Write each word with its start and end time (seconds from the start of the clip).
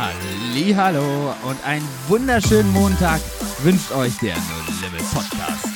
Hallo 0.00 1.34
und 1.42 1.64
einen 1.64 1.86
wunderschönen 2.06 2.72
Montag 2.72 3.20
wünscht 3.64 3.90
euch 3.90 4.16
der 4.18 4.36
No 4.36 4.42
Limit 4.80 5.10
Podcast. 5.12 5.66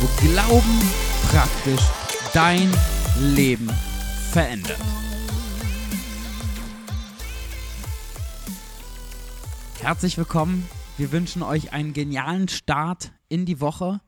Wo 0.00 0.28
Glauben 0.28 0.80
praktisch 1.28 1.80
dein 2.32 2.72
Leben 3.18 3.68
verändert. 4.30 4.78
Herzlich 9.80 10.16
willkommen. 10.18 10.68
Wir 10.98 11.10
wünschen 11.10 11.42
euch 11.42 11.72
einen 11.72 11.94
genialen 11.94 12.46
Start 12.46 13.10
in 13.28 13.44
die 13.44 13.60
Woche, 13.60 14.00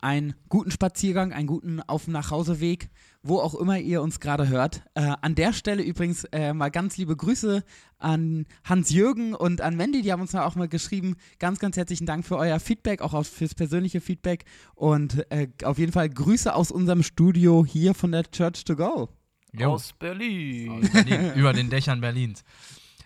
einen 0.00 0.34
guten 0.48 0.70
Spaziergang, 0.70 1.32
einen 1.32 1.46
guten 1.46 1.80
Auf- 1.80 2.06
und 2.06 2.12
Nachhauseweg, 2.12 2.90
wo 3.22 3.40
auch 3.40 3.54
immer 3.54 3.78
ihr 3.78 4.02
uns 4.02 4.20
gerade 4.20 4.48
hört. 4.48 4.82
Äh, 4.94 5.14
an 5.20 5.34
der 5.34 5.52
Stelle 5.52 5.82
übrigens 5.82 6.24
äh, 6.24 6.52
mal 6.54 6.70
ganz 6.70 6.96
liebe 6.96 7.16
Grüße 7.16 7.64
an 7.98 8.46
Hans-Jürgen 8.64 9.34
und 9.34 9.60
an 9.60 9.76
Mandy, 9.76 10.02
die 10.02 10.12
haben 10.12 10.20
uns 10.20 10.34
auch 10.34 10.54
mal 10.54 10.68
geschrieben. 10.68 11.16
Ganz, 11.38 11.58
ganz 11.58 11.76
herzlichen 11.76 12.06
Dank 12.06 12.24
für 12.24 12.36
euer 12.36 12.60
Feedback, 12.60 13.00
auch 13.02 13.24
fürs 13.24 13.54
persönliche 13.54 14.00
Feedback 14.00 14.44
und 14.74 15.30
äh, 15.30 15.48
auf 15.64 15.78
jeden 15.78 15.92
Fall 15.92 16.08
Grüße 16.08 16.54
aus 16.54 16.70
unserem 16.70 17.02
Studio 17.02 17.64
hier 17.66 17.94
von 17.94 18.12
der 18.12 18.30
Church 18.30 18.64
to 18.64 18.76
Go. 18.76 19.08
Jo. 19.52 19.72
Aus 19.72 19.92
Berlin. 19.92 20.70
Aus 20.70 20.90
Berlin, 20.90 21.32
über 21.34 21.52
den 21.52 21.70
Dächern 21.70 22.00
Berlins. 22.00 22.44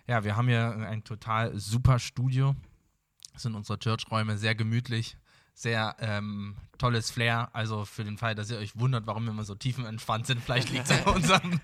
Ja, 0.06 0.24
wir 0.24 0.36
haben 0.36 0.48
hier 0.48 0.76
ein 0.76 1.04
total 1.04 1.58
super 1.58 1.98
Studio. 1.98 2.54
Das 3.32 3.42
sind 3.42 3.54
unsere 3.54 3.78
Church-Räume, 3.78 4.36
sehr 4.36 4.54
gemütlich, 4.54 5.16
sehr 5.54 5.96
ähm, 6.00 6.56
tolles 6.78 7.10
Flair. 7.10 7.50
Also 7.52 7.84
für 7.84 8.04
den 8.04 8.18
Fall, 8.18 8.34
dass 8.34 8.50
ihr 8.50 8.58
euch 8.58 8.78
wundert, 8.78 9.06
warum 9.06 9.24
wir 9.24 9.30
immer 9.30 9.44
so 9.44 9.54
tiefenentspannt 9.54 10.26
sind, 10.26 10.42
vielleicht 10.42 10.70
liegt 10.70 10.90
es 10.90 10.90
an 10.90 11.02
unserem. 11.14 11.60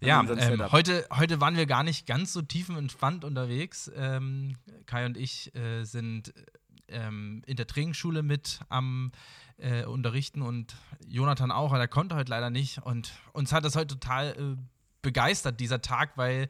ja, 0.00 0.20
ähm, 0.22 0.72
heute, 0.72 1.06
heute 1.10 1.40
waren 1.40 1.56
wir 1.56 1.66
gar 1.66 1.82
nicht 1.82 2.06
ganz 2.06 2.32
so 2.32 2.42
tiefenentspannt 2.42 3.24
unterwegs. 3.24 3.90
Ähm, 3.94 4.56
Kai 4.86 5.06
und 5.06 5.16
ich 5.16 5.54
äh, 5.54 5.84
sind 5.84 6.32
ähm, 6.88 7.42
in 7.46 7.56
der 7.56 7.66
Trainingsschule 7.66 8.22
mit 8.22 8.60
am 8.68 9.12
äh, 9.58 9.84
Unterrichten 9.84 10.42
und 10.42 10.76
Jonathan 11.06 11.50
auch, 11.50 11.70
aber 11.70 11.78
der 11.78 11.88
konnte 11.88 12.16
heute 12.16 12.30
leider 12.30 12.50
nicht. 12.50 12.78
Und 12.78 13.12
uns 13.32 13.52
hat 13.52 13.64
das 13.64 13.76
heute 13.76 13.98
total 13.98 14.30
äh, 14.30 14.56
begeistert, 15.02 15.60
dieser 15.60 15.82
Tag, 15.82 16.16
weil 16.16 16.48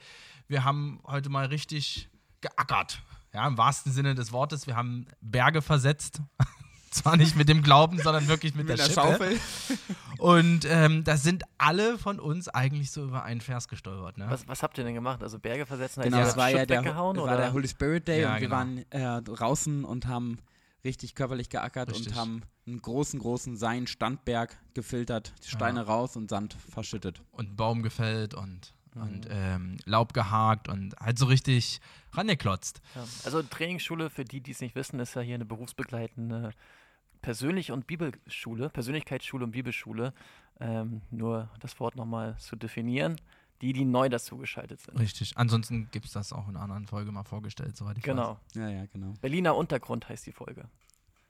wir 0.48 0.64
haben 0.64 1.00
heute 1.06 1.28
mal 1.28 1.46
richtig 1.46 2.08
geackert. 2.40 3.02
Ja, 3.32 3.46
im 3.46 3.56
wahrsten 3.56 3.92
Sinne 3.92 4.14
des 4.14 4.32
Wortes. 4.32 4.66
Wir 4.66 4.76
haben 4.76 5.06
Berge 5.20 5.62
versetzt. 5.62 6.20
Zwar 6.90 7.16
nicht 7.16 7.36
mit 7.36 7.48
dem 7.48 7.62
Glauben, 7.62 7.98
sondern 7.98 8.26
wirklich 8.26 8.56
mit, 8.56 8.68
der, 8.68 8.76
Schippe. 8.76 9.38
Und 10.18 10.66
ähm, 10.68 11.04
da 11.04 11.16
sind 11.16 11.44
alle 11.56 11.98
von 11.98 12.18
uns 12.18 12.48
eigentlich 12.48 12.90
so 12.90 13.04
über 13.04 13.22
einen 13.22 13.40
Vers 13.40 13.68
gestolpert. 13.68 14.18
Ne? 14.18 14.26
Was, 14.28 14.48
was 14.48 14.64
habt 14.64 14.76
ihr 14.76 14.82
denn 14.82 14.94
gemacht? 14.94 15.22
Also 15.22 15.38
Berge 15.38 15.66
versetzen? 15.66 16.02
Genau, 16.02 16.18
das 16.18 16.36
war 16.36 16.50
ja 16.50 16.66
der, 16.66 16.82
das 16.82 16.96
war 16.96 17.36
der 17.36 17.52
Holy 17.52 17.68
Spirit 17.68 18.08
Day 18.08 18.22
Ja, 18.22 18.34
und 18.34 18.40
wir 18.40 18.48
genau. 18.48 18.56
waren 18.56 18.78
äh, 18.90 19.22
draußen 19.22 19.84
und 19.84 20.08
haben 20.08 20.38
richtig 20.84 21.14
körperlich 21.14 21.48
geackert 21.48 21.90
Richtig. 21.90 22.08
und 22.08 22.14
haben 22.16 22.42
einen 22.66 22.80
großen, 22.82 23.20
großen 23.20 23.56
Sein-Standberg 23.56 24.56
gefiltert, 24.74 25.32
die 25.44 25.50
Steine 25.50 25.82
raus 25.86 26.16
und 26.16 26.30
Sand 26.30 26.56
verschüttet. 26.70 27.22
und 27.32 27.48
einen 27.48 27.56
Baum 27.56 27.82
gefällt 27.82 28.34
und, 28.34 28.74
Mhm. 28.94 29.02
und 29.02 29.28
ähm, 29.30 29.76
Laub 29.84 30.12
gehakt 30.12 30.68
und 30.68 30.94
halt 30.98 31.18
so 31.18 31.26
richtig 31.26 31.80
rangeklotzt. 32.12 32.80
Ja. 32.94 33.04
Also 33.24 33.42
Trainingsschule, 33.42 34.10
für 34.10 34.24
die, 34.24 34.40
die 34.40 34.50
es 34.50 34.60
nicht 34.60 34.74
wissen, 34.74 35.00
ist 35.00 35.14
ja 35.14 35.22
hier 35.22 35.36
eine 35.36 35.44
berufsbegleitende 35.44 36.52
Persönlich- 37.22 37.70
und 37.70 37.86
Bibelschule, 37.86 38.70
Persönlichkeitsschule 38.70 39.44
und 39.44 39.50
Bibelschule. 39.50 40.14
Ähm, 40.58 41.02
nur 41.10 41.50
das 41.60 41.78
Wort 41.80 41.96
nochmal 41.96 42.36
zu 42.38 42.56
definieren. 42.56 43.16
Die, 43.60 43.74
die 43.74 43.84
neu 43.84 44.08
dazugeschaltet 44.08 44.80
sind. 44.80 44.98
Richtig. 44.98 45.36
Ansonsten 45.36 45.90
gibt 45.90 46.06
es 46.06 46.12
das 46.12 46.32
auch 46.32 46.48
in 46.48 46.56
einer 46.56 46.62
anderen 46.62 46.86
Folge 46.86 47.12
mal 47.12 47.24
vorgestellt, 47.24 47.76
soweit 47.76 47.98
ich 47.98 48.04
weiß. 48.04 48.10
Genau. 48.14 48.40
Ja, 48.54 48.70
ja, 48.70 48.86
genau. 48.86 49.12
Berliner 49.20 49.54
Untergrund 49.54 50.08
heißt 50.08 50.26
die 50.26 50.32
Folge. 50.32 50.64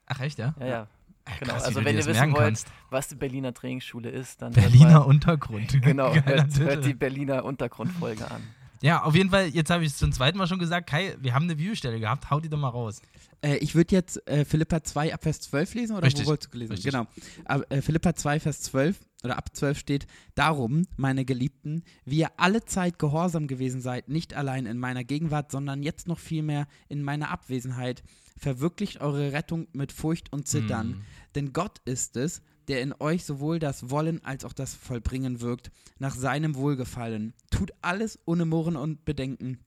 Ach 0.07 0.21
echt, 0.21 0.39
ja? 0.39 0.55
Ja, 0.61 0.67
ja. 0.67 0.89
Ach, 1.25 1.39
Genau. 1.39 1.53
krass, 1.53 1.65
also 1.65 1.85
wenn 1.85 1.97
ihr 1.97 2.05
wissen 2.07 2.33
wollt, 2.33 2.37
kannst. 2.45 2.69
was 2.91 3.09
die 3.09 3.15
Berliner 3.15 3.53
Trainingsschule 3.55 4.11
ist, 4.11 4.41
dann 4.43 4.53
Berliner 4.53 5.01
mal- 5.01 5.07
Untergrund. 5.07 5.71
Genau, 5.83 6.15
hört, 6.15 6.59
hört 6.59 6.85
die 6.85 6.95
Berliner 6.95 7.45
Untergrundfolge 7.45 8.31
an. 8.31 8.43
Ja, 8.83 9.03
auf 9.03 9.15
jeden 9.15 9.29
Fall, 9.29 9.49
jetzt 9.49 9.69
habe 9.71 9.85
ich 9.85 9.91
es 9.91 9.99
zum 9.99 10.11
zweiten 10.11 10.39
Mal 10.39 10.47
schon 10.47 10.59
gesagt, 10.59 10.89
Kai, 10.89 11.15
wir 11.21 11.35
haben 11.35 11.43
eine 11.45 11.57
Bibelstelle 11.57 12.01
gehabt, 12.01 12.31
hau 12.31 12.41
die 12.41 12.49
doch 12.49 12.59
mal 12.59 12.69
raus. 12.69 13.03
Äh, 13.43 13.57
ich 13.57 13.75
würde 13.75 13.95
jetzt 13.95 14.27
äh, 14.27 14.47
Philippa 14.47 14.83
2 14.83 15.13
ab 15.13 15.23
Vers 15.23 15.41
12 15.43 15.75
lesen 15.75 15.97
oder 15.97 16.07
Richtig. 16.07 16.25
wo 16.25 16.31
wolltest 16.31 16.55
du 16.55 16.59
lesen? 16.59 16.73
Richtig. 16.73 16.91
Genau. 16.91 17.07
Aber, 17.45 17.71
äh, 17.71 17.83
Philippa 17.83 18.15
2 18.15 18.41
Vers 18.41 18.63
12 18.63 18.99
oder 19.23 19.37
ab 19.37 19.55
12 19.55 19.79
steht, 19.79 20.07
darum, 20.35 20.87
meine 20.97 21.27
Geliebten, 21.27 21.83
wie 22.07 22.21
ihr 22.21 22.31
alle 22.39 22.65
Zeit 22.65 22.99
gehorsam 22.99 23.49
gewesen 23.49 23.83
seid, 23.83 24.09
nicht 24.09 24.33
allein 24.33 24.65
in 24.65 24.79
meiner 24.79 25.05
Gegenwart, 25.05 25.53
sondern 25.53 25.83
jetzt 25.83 26.09
noch 26.09 26.19
vielmehr 26.19 26.67
in 26.89 27.03
meiner 27.03 27.31
Abwesenheit, 27.31 28.03
verwirklicht 28.41 29.01
eure 29.01 29.33
Rettung 29.33 29.69
mit 29.73 29.93
Furcht 29.93 30.33
und 30.33 30.49
Zittern. 30.49 30.89
Mm. 30.89 31.03
Denn 31.35 31.53
Gott 31.53 31.81
ist 31.85 32.17
es, 32.17 32.43
der 32.69 32.83
in 32.83 32.95
euch 32.99 33.25
sowohl 33.25 33.59
das 33.59 33.91
Wollen 33.91 34.25
als 34.25 34.45
auch 34.45 34.53
das 34.53 34.75
Vollbringen 34.75 35.41
wirkt, 35.41 35.71
nach 35.99 36.15
seinem 36.15 36.55
Wohlgefallen. 36.55 37.35
Tut 37.51 37.73
alles 37.83 38.19
ohne 38.25 38.45
Murren 38.45 38.77
und 38.77 39.05
Bedenken, 39.05 39.59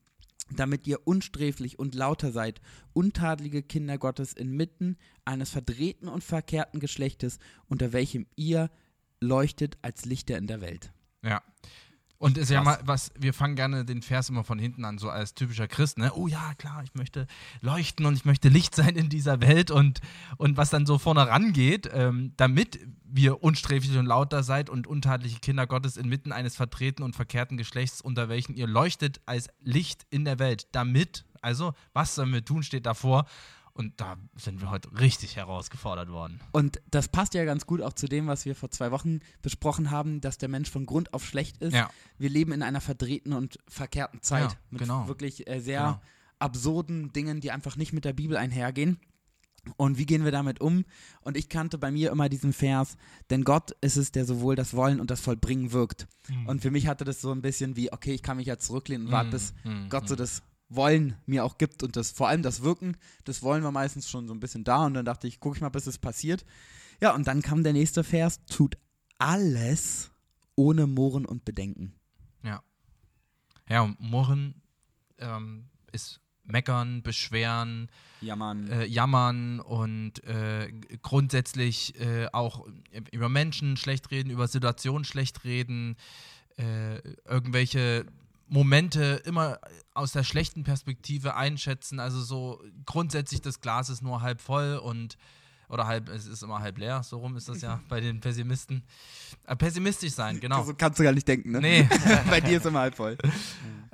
damit 0.51 0.87
ihr 0.87 1.05
unsträflich 1.05 1.79
und 1.79 1.95
lauter 1.95 2.31
seid, 2.31 2.61
untadlige 2.93 3.61
Kinder 3.61 3.97
Gottes 3.97 4.33
inmitten 4.33 4.97
eines 5.25 5.51
verdrehten 5.51 6.07
und 6.07 6.23
verkehrten 6.23 6.79
Geschlechtes, 6.79 7.39
unter 7.67 7.93
welchem 7.93 8.25
ihr 8.35 8.71
leuchtet 9.19 9.77
als 9.81 10.05
Lichter 10.05 10.37
in 10.37 10.47
der 10.47 10.61
Welt. 10.61 10.91
Ja. 11.23 11.41
Und 12.23 12.37
ist 12.37 12.49
ja 12.49 12.63
mal 12.63 12.79
was, 12.85 13.11
wir 13.19 13.33
fangen 13.33 13.57
gerne 13.57 13.83
den 13.83 14.01
Vers 14.01 14.29
immer 14.29 14.45
von 14.45 14.57
hinten 14.57 14.85
an, 14.85 14.97
so 14.97 15.09
als 15.09 15.35
typischer 15.35 15.67
Christ, 15.67 15.97
ne? 15.97 16.13
Oh 16.13 16.27
ja, 16.27 16.53
klar, 16.57 16.81
ich 16.81 16.95
möchte 16.95 17.27
leuchten 17.59 18.05
und 18.05 18.13
ich 18.13 18.23
möchte 18.23 18.47
Licht 18.47 18.73
sein 18.77 18.95
in 18.95 19.09
dieser 19.09 19.41
Welt 19.41 19.71
und, 19.71 19.99
und 20.37 20.55
was 20.55 20.69
dann 20.69 20.85
so 20.85 20.97
vorne 20.97 21.27
rangeht, 21.27 21.89
ähm, 21.91 22.31
damit 22.37 22.79
wir 23.03 23.43
unsträflich 23.43 23.97
und 23.97 24.05
lauter 24.05 24.41
seid 24.41 24.69
und 24.69 24.87
untadliche 24.87 25.41
Kinder 25.41 25.67
Gottes 25.67 25.97
inmitten 25.97 26.31
eines 26.31 26.55
vertreten 26.55 27.03
und 27.03 27.13
verkehrten 27.13 27.57
Geschlechts, 27.57 27.99
unter 27.99 28.29
welchen 28.29 28.55
ihr 28.55 28.67
leuchtet 28.67 29.19
als 29.25 29.49
Licht 29.59 30.05
in 30.09 30.23
der 30.23 30.39
Welt. 30.39 30.67
Damit, 30.71 31.25
also, 31.41 31.73
was 31.91 32.15
sollen 32.15 32.31
wir 32.31 32.45
tun, 32.45 32.63
steht 32.63 32.85
davor. 32.85 33.25
Und 33.75 33.99
da 33.99 34.17
sind 34.35 34.61
wir 34.61 34.69
heute 34.69 34.89
richtig 34.99 35.35
herausgefordert 35.35 36.09
worden. 36.09 36.39
Und 36.51 36.79
das 36.91 37.07
passt 37.07 37.33
ja 37.33 37.43
ganz 37.43 37.65
gut 37.65 37.81
auch 37.81 37.93
zu 37.93 38.07
dem, 38.07 38.27
was 38.27 38.45
wir 38.45 38.55
vor 38.55 38.69
zwei 38.69 38.91
Wochen 38.91 39.19
besprochen 39.41 39.89
haben, 39.89 40.21
dass 40.21 40.37
der 40.37 40.47
Mensch 40.49 40.69
von 40.69 40.85
Grund 40.85 41.11
auf 41.13 41.25
schlecht 41.25 41.57
ist. 41.57 41.73
Ja. 41.73 41.89
Wir 42.19 42.29
leben 42.29 42.51
in 42.51 42.61
einer 42.61 42.81
verdrehten 42.81 43.33
und 43.33 43.57
verkehrten 43.67 44.21
Zeit 44.21 44.51
Ja, 44.51 44.57
mit 44.69 44.81
genau. 44.81 45.07
wirklich 45.07 45.47
äh, 45.49 45.59
sehr 45.59 45.79
Genau. 45.81 46.01
absurden 46.39 47.13
Dingen, 47.13 47.41
die 47.41 47.49
einfach 47.51 47.75
nicht 47.75 47.93
mit 47.93 48.05
der 48.05 48.13
Bibel 48.13 48.37
einhergehen. 48.37 48.99
Und 49.77 49.97
wie 49.97 50.05
gehen 50.05 50.25
wir 50.25 50.31
damit 50.31 50.59
um? 50.59 50.83
Und 51.21 51.37
ich 51.37 51.47
kannte 51.49 51.77
bei 51.77 51.89
mir 51.89 52.11
immer 52.11 52.27
diesen 52.29 52.51
Vers, 52.53 52.97
denn 53.29 53.43
Gott 53.45 53.71
ist 53.81 53.95
es, 53.95 54.11
der 54.11 54.25
sowohl 54.25 54.55
das 54.57 54.73
Wollen 54.75 54.99
und 54.99 55.09
das 55.09 55.21
Vollbringen 55.21 55.71
wirkt. 55.71 56.05
Und 56.47 56.61
für 56.61 56.69
mich 56.69 56.87
hatte 56.87 57.05
das 57.05 57.21
so 57.21 57.31
ein 57.31 57.41
bisschen 57.41 57.75
wie, 57.77 57.91
okay, 57.91 58.13
ich 58.13 58.21
kann 58.21 58.37
mich 58.37 58.45
jetzt 58.45 58.65
zurücklehnen 58.67 59.07
und 59.07 59.13
warten, 59.13 59.31
bis 59.31 59.53
mm, 59.63 59.87
Gott 59.89 60.09
so 60.09 60.15
das 60.17 60.43
Wollen 60.75 61.15
mir 61.25 61.43
auch 61.45 61.57
gibt 61.57 61.83
und 61.83 61.95
das 61.95 62.11
vor 62.11 62.27
allem 62.27 62.41
das 62.43 62.63
Wirken, 62.63 62.97
das 63.25 63.41
Wollen 63.43 63.63
war 63.63 63.71
meistens 63.71 64.09
schon 64.09 64.27
so 64.27 64.33
ein 64.33 64.39
bisschen 64.39 64.63
da 64.63 64.85
und 64.85 64.93
dann 64.93 65.05
dachte 65.05 65.27
ich, 65.27 65.39
gucke 65.39 65.57
ich 65.57 65.61
mal, 65.61 65.69
bis 65.69 65.87
es 65.87 65.97
passiert. 65.97 66.45
Ja, 67.01 67.13
und 67.15 67.27
dann 67.27 67.41
kam 67.41 67.63
der 67.63 67.73
nächste 67.73 68.03
Vers, 68.03 68.43
tut 68.45 68.77
alles 69.17 70.11
ohne 70.55 70.87
Murren 70.87 71.25
und 71.25 71.45
Bedenken. 71.45 71.93
Ja, 73.69 73.81
und 73.81 73.97
Murren 73.99 74.61
ähm, 75.19 75.69
ist 75.93 76.19
meckern, 76.43 77.01
beschweren, 77.01 77.89
Ja, 78.19 78.35
Mann. 78.35 78.67
äh, 78.69 78.83
jammern 78.85 79.61
und 79.61 80.21
äh, 80.25 80.69
grundsätzlich 81.01 81.97
äh, 81.99 82.27
auch 82.33 82.67
über 83.13 83.29
Menschen 83.29 83.77
schlecht 83.77 84.11
reden, 84.11 84.29
über 84.29 84.49
Situationen 84.49 85.05
schlecht 85.05 85.45
reden, 85.45 85.95
äh, 86.57 86.97
irgendwelche 87.25 88.05
Momente 88.53 89.21
immer 89.25 89.59
aus 89.95 90.11
der 90.11 90.23
schlechten 90.23 90.63
Perspektive 90.63 91.35
einschätzen. 91.35 91.99
Also 91.99 92.21
so 92.21 92.63
grundsätzlich 92.85 93.41
das 93.41 93.61
Glas 93.61 93.89
ist 93.89 94.03
nur 94.03 94.21
halb 94.21 94.41
voll 94.41 94.77
und 94.77 95.17
oder 95.69 95.87
halb, 95.87 96.07
es 96.09 96.27
ist 96.27 96.43
immer 96.43 96.59
halb 96.59 96.77
leer, 96.77 97.01
so 97.01 97.17
rum 97.17 97.35
ist 97.35 97.49
das 97.49 97.61
ja 97.61 97.81
bei 97.89 97.99
den 97.99 98.19
Pessimisten. 98.19 98.83
Äh, 99.47 99.55
pessimistisch 99.55 100.13
sein, 100.13 100.39
genau. 100.39 100.63
So 100.63 100.75
kannst 100.75 100.99
du 100.99 101.03
gar 101.03 101.13
nicht 101.13 101.27
denken, 101.27 101.51
ne? 101.51 101.61
Nee. 101.61 101.89
Bei 102.29 102.41
dir 102.41 102.57
ist 102.57 102.65
immer 102.65 102.79
halb 102.79 102.95
voll. 102.95 103.17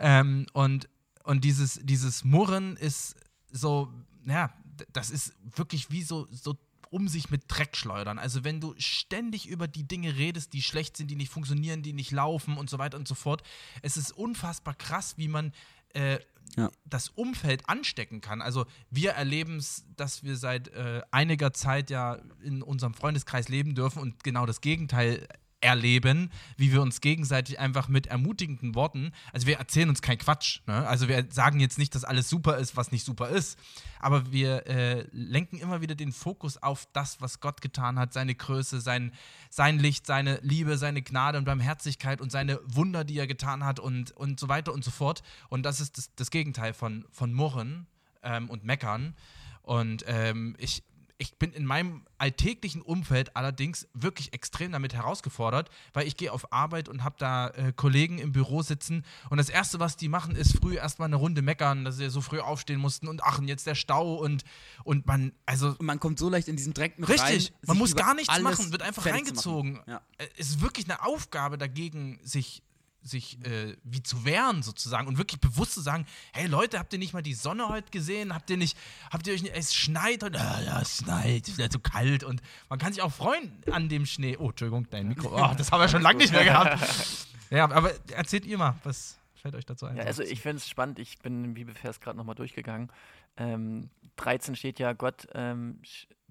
Ähm, 0.02 0.46
und 0.54 0.88
und 1.24 1.44
dieses, 1.44 1.78
dieses 1.84 2.24
Murren 2.24 2.78
ist 2.78 3.18
so, 3.52 3.92
ja, 4.26 4.50
das 4.94 5.10
ist 5.10 5.34
wirklich 5.56 5.92
wie 5.92 6.04
so, 6.04 6.26
so 6.32 6.58
um 6.90 7.08
sich 7.08 7.30
mit 7.30 7.44
Dreck 7.48 7.76
schleudern. 7.78 8.18
Also 8.20 8.44
wenn 8.44 8.60
du 8.60 8.74
ständig 8.78 9.48
über 9.48 9.68
die 9.68 9.88
Dinge 9.88 10.16
redest, 10.18 10.54
die 10.54 10.62
schlecht 10.62 10.98
sind, 10.98 11.10
die 11.12 11.16
nicht 11.16 11.32
funktionieren, 11.32 11.82
die 11.84 11.94
nicht 11.94 12.12
laufen 12.12 12.58
und 12.58 12.70
so 12.70 12.78
weiter 12.78 12.98
und 12.98 13.08
so 13.08 13.16
fort, 13.16 13.44
es 13.82 13.98
ist 13.98 14.12
unfassbar 14.12 14.74
krass, 14.74 15.16
wie 15.18 15.28
man 15.28 15.54
äh, 15.94 16.20
Ja. 16.58 16.70
das 16.86 17.10
Umfeld 17.10 17.70
anstecken 17.70 18.22
kann. 18.22 18.42
Also 18.42 18.66
wir 18.90 19.12
erleben 19.12 19.58
es, 19.58 19.86
dass 19.96 20.24
wir 20.24 20.36
seit 20.36 20.70
äh, 20.70 21.02
einiger 21.12 21.54
Zeit 21.54 21.90
ja 21.92 22.16
in 22.42 22.64
unserem 22.64 22.94
Freundeskreis 22.94 23.50
leben 23.50 23.76
dürfen 23.76 24.00
und 24.02 24.24
genau 24.24 24.46
das 24.46 24.62
Gegenteil 24.62 25.28
erleben, 25.62 26.32
wie 26.58 26.72
wir 26.72 26.82
uns 26.82 27.02
gegenseitig 27.02 27.60
einfach 27.60 27.88
mit 27.88 28.08
ermutigenden 28.08 28.76
Worten, 28.76 29.12
also 29.34 29.48
wir 29.48 29.58
erzählen 29.58 29.90
uns 29.90 30.02
kein 30.02 30.18
Quatsch, 30.18 30.62
ne? 30.68 30.88
also 30.88 31.08
wir 31.08 31.28
sagen 31.30 31.60
jetzt 31.60 31.78
nicht, 31.78 31.96
dass 31.96 32.04
alles 32.04 32.30
super 32.30 32.58
ist, 32.58 32.78
was 32.78 32.92
nicht 32.92 33.06
super 33.06 33.30
ist, 33.30 33.60
aber 34.00 34.32
wir 34.32 34.68
äh, 34.68 35.06
lenken 35.12 35.58
immer 35.58 35.82
wieder 35.82 35.96
den 35.96 36.12
Fokus 36.12 36.62
auf 36.62 36.88
das, 36.94 37.22
was 37.22 37.40
Gott 37.42 37.62
getan 37.62 38.00
hat, 38.00 38.14
seine 38.14 38.36
Größe, 38.36 38.80
sein, 38.80 39.12
sein 39.50 39.80
Licht, 39.80 40.06
seine 40.06 40.40
Liebe, 40.42 40.78
seine 40.78 41.02
Gnade 41.02 41.38
und 41.38 41.46
Barmherzigkeit 41.46 42.22
und 42.22 42.32
seine 42.32 42.60
Wunder, 42.66 43.04
die 43.04 43.18
er 43.18 43.28
getan 43.28 43.66
hat 43.66 43.80
und, 43.80 44.12
und 44.12 44.40
so 44.40 44.48
weiter 44.48 44.74
und 44.74 44.84
so 44.84 44.92
fort. 44.92 45.22
Und 45.50 45.64
das 45.64 45.80
ist 45.82 45.98
das, 45.98 46.16
das 46.16 46.32
Gegenteil 46.32 46.74
von, 46.74 47.06
von 47.12 47.34
Murren 47.34 47.88
ähm, 48.24 48.50
und 48.50 48.64
Meckern. 48.64 49.16
Und 49.62 50.04
ähm, 50.08 50.56
ich, 50.58 50.84
ich 51.22 51.38
bin 51.38 51.52
in 51.52 51.66
meinem 51.66 52.06
alltäglichen 52.18 52.82
Umfeld 52.82 53.36
allerdings 53.36 53.88
wirklich 53.94 54.32
extrem 54.34 54.72
damit 54.72 54.94
herausgefordert, 54.94 55.70
weil 55.94 56.08
ich 56.08 56.16
gehe 56.16 56.32
auf 56.32 56.54
Arbeit 56.54 56.88
und 56.88 57.04
habe 57.04 57.16
da 57.20 57.50
äh, 57.50 57.74
Kollegen 57.76 58.20
im 58.20 58.32
Büro 58.32 58.62
sitzen 58.62 59.06
und 59.30 59.38
das 59.38 59.50
Erste, 59.50 59.82
was 59.82 59.98
die 59.98 60.08
machen, 60.08 60.36
ist 60.36 60.58
früh 60.58 60.78
erstmal 60.78 61.08
eine 61.08 61.18
Runde 61.18 61.42
meckern, 61.42 61.84
dass 61.84 61.98
sie 61.98 62.10
so 62.10 62.22
früh 62.22 62.40
aufstehen 62.40 62.80
mussten 62.80 63.10
und 63.10 63.22
ach, 63.22 63.38
und 63.38 63.50
jetzt 63.50 63.68
der 63.68 63.76
Stau 63.76 64.16
und, 64.16 64.44
und 64.86 65.06
man, 65.08 65.34
also... 65.46 65.76
Und 65.78 65.84
man 65.84 66.00
kommt 66.00 66.20
so 66.20 66.30
leicht 66.30 66.48
in 66.48 66.56
diesen 66.56 66.74
Dreck 66.74 66.98
mit 66.98 67.10
Richtig, 67.10 67.52
rein. 67.52 67.60
man 67.68 67.78
muss 67.78 67.96
gar 67.96 68.16
nichts 68.16 68.40
machen, 68.40 68.72
wird 68.72 68.82
einfach 68.82 69.06
reingezogen. 69.06 69.82
Ja. 69.88 70.02
Äh, 70.18 70.28
Es 70.38 70.50
ist 70.50 70.62
wirklich 70.62 70.86
eine 70.86 71.04
Aufgabe 71.04 71.58
dagegen, 71.58 72.20
sich 72.24 72.64
sich 73.02 73.44
äh, 73.46 73.76
wie 73.84 74.04
zu 74.04 74.26
wehren 74.26 74.62
sozusagen 74.62 75.08
und 75.08 75.18
wirklich 75.18 75.40
bewusst 75.40 75.74
zu 75.74 75.82
sagen, 75.82 76.06
hey 76.34 76.48
Leute, 76.48 76.80
habt 76.80 76.92
ihr 76.94 77.00
nicht 77.00 77.14
mal 77.14 77.22
die 77.22 77.34
Sonne 77.34 77.70
heute 77.70 77.90
gesehen? 77.92 78.34
Habt 78.34 78.50
ihr 78.50 78.58
nicht, 78.58 78.78
habt 79.12 79.28
ihr 79.28 79.34
euch 79.34 79.42
nicht, 79.42 79.56
es 79.56 79.74
schneit 79.74 80.24
heute, 80.24 80.40
ah, 80.40 80.62
ja, 80.62 80.82
es 80.82 80.98
schneit, 80.98 81.44
es 81.44 81.54
ist 81.54 81.60
ja 81.60 81.70
zu 81.70 81.80
kalt 81.80 82.24
und 82.24 82.42
man 82.70 82.80
kann 82.80 82.94
sich 82.94 83.02
auch 83.02 83.14
freuen 83.14 83.52
an 83.72 83.90
dem 83.90 84.06
Schnee. 84.06 84.38
Oh, 84.38 84.50
Entschuldigung, 84.50 84.88
dein 84.90 85.08
Mikro, 85.08 85.30
oh, 85.34 85.54
das 85.58 85.72
haben 85.72 85.82
wir 85.82 85.88
schon 85.88 86.02
lange 86.02 86.20
nicht 86.20 86.34
mehr 86.34 86.44
gehabt. 86.44 86.80
Ja, 87.52 87.64
aber 87.64 87.92
erzählt 88.12 88.46
ihr 88.46 88.60
mal, 88.60 88.76
was 88.84 89.18
fällt 89.34 89.56
euch 89.56 89.66
dazu 89.66 89.88
ein? 89.88 89.98
Ja, 89.98 90.04
also 90.04 90.22
ich 90.22 90.40
finde 90.40 90.58
es 90.58 90.70
spannend, 90.70 91.00
ich 91.00 91.18
bin 91.18 91.44
im 91.44 91.54
Bibelvers 91.56 92.00
gerade 92.00 92.16
nochmal 92.16 92.36
durchgegangen. 92.36 92.92
Ähm, 93.38 93.90
13 94.18 94.56
steht 94.56 94.78
ja, 94.78 94.94
Gott 94.94 95.28
ähm, 95.34 95.82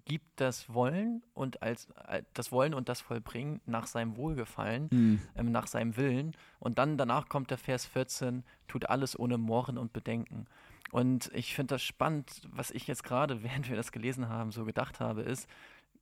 gibt 0.08 0.40
das 0.40 0.72
Wollen 0.72 1.22
und 1.34 1.62
als 1.62 1.88
äh, 2.08 2.22
das 2.34 2.50
Wollen 2.50 2.75
und 2.75 2.88
das 2.88 3.00
Vollbringen 3.00 3.60
nach 3.66 3.87
seinem 3.87 4.16
Wohlgefallen, 4.16 4.88
Hm. 4.90 5.20
ähm, 5.37 5.52
nach 5.52 5.69
seinem 5.69 5.96
Willen. 5.96 6.34
Und 6.58 6.78
dann 6.78 6.96
danach 6.99 7.28
kommt 7.28 7.50
der 7.50 7.58
Vers 7.58 7.87
14, 7.87 8.43
tut 8.66 8.87
alles 8.87 9.16
ohne 9.19 9.38
Murren 9.38 9.78
und 9.78 9.93
Bedenken. 9.93 10.46
Und 10.90 11.31
ich 11.34 11.55
finde 11.55 11.75
das 11.75 11.82
spannend, 11.82 12.40
was 12.50 12.70
ich 12.70 12.87
jetzt 12.87 13.05
gerade, 13.05 13.43
während 13.44 13.69
wir 13.69 13.76
das 13.76 13.93
gelesen 13.93 14.28
haben, 14.28 14.50
so 14.50 14.64
gedacht 14.64 14.99
habe, 14.99 15.22
ist, 15.22 15.46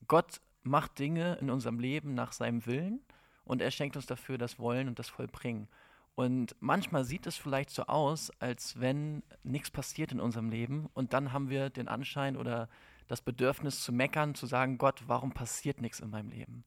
Gott 0.08 0.40
macht 0.62 0.98
Dinge 0.98 1.34
in 1.40 1.50
unserem 1.50 1.78
Leben 1.80 2.14
nach 2.14 2.32
seinem 2.32 2.64
Willen 2.64 3.00
und 3.44 3.60
er 3.60 3.70
schenkt 3.72 3.96
uns 3.96 4.06
dafür 4.06 4.38
das 4.38 4.58
Wollen 4.58 4.88
und 4.88 4.98
das 4.98 5.08
Vollbringen. 5.08 5.68
Und 6.14 6.56
manchmal 6.60 7.04
sieht 7.04 7.26
es 7.26 7.36
vielleicht 7.36 7.70
so 7.70 7.84
aus, 7.86 8.30
als 8.40 8.80
wenn 8.80 9.22
nichts 9.42 9.70
passiert 9.70 10.12
in 10.12 10.20
unserem 10.20 10.48
Leben 10.48 10.88
und 10.94 11.12
dann 11.12 11.32
haben 11.32 11.50
wir 11.50 11.70
den 11.70 11.88
Anschein 11.88 12.36
oder 12.36 12.68
das 13.08 13.20
Bedürfnis 13.20 13.82
zu 13.82 13.92
meckern, 13.92 14.34
zu 14.34 14.46
sagen, 14.46 14.78
Gott, 14.78 15.02
warum 15.06 15.32
passiert 15.32 15.80
nichts 15.80 16.00
in 16.00 16.10
meinem 16.10 16.30
Leben? 16.30 16.64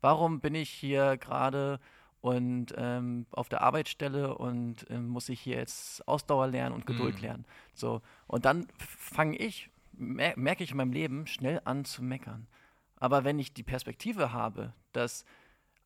Warum 0.00 0.40
bin 0.40 0.54
ich 0.54 0.70
hier 0.70 1.16
gerade 1.16 1.80
und 2.20 2.74
ähm, 2.76 3.26
auf 3.32 3.48
der 3.48 3.62
Arbeitsstelle 3.62 4.36
und 4.36 4.86
ähm, 4.90 5.08
muss 5.08 5.28
ich 5.28 5.40
hier 5.40 5.56
jetzt 5.56 6.06
Ausdauer 6.06 6.46
lernen 6.46 6.74
und 6.74 6.86
Geduld 6.86 7.16
Mhm. 7.16 7.22
lernen? 7.22 7.46
So 7.74 8.02
und 8.26 8.44
dann 8.44 8.66
fange 8.78 9.36
ich, 9.36 9.70
mer 9.92 10.34
merke 10.36 10.64
ich 10.64 10.70
in 10.70 10.76
meinem 10.76 10.92
Leben 10.92 11.26
schnell 11.26 11.60
an 11.64 11.84
zu 11.84 12.02
meckern. 12.02 12.46
Aber 12.96 13.24
wenn 13.24 13.38
ich 13.38 13.52
die 13.52 13.64
Perspektive 13.64 14.32
habe, 14.32 14.72
dass 14.92 15.24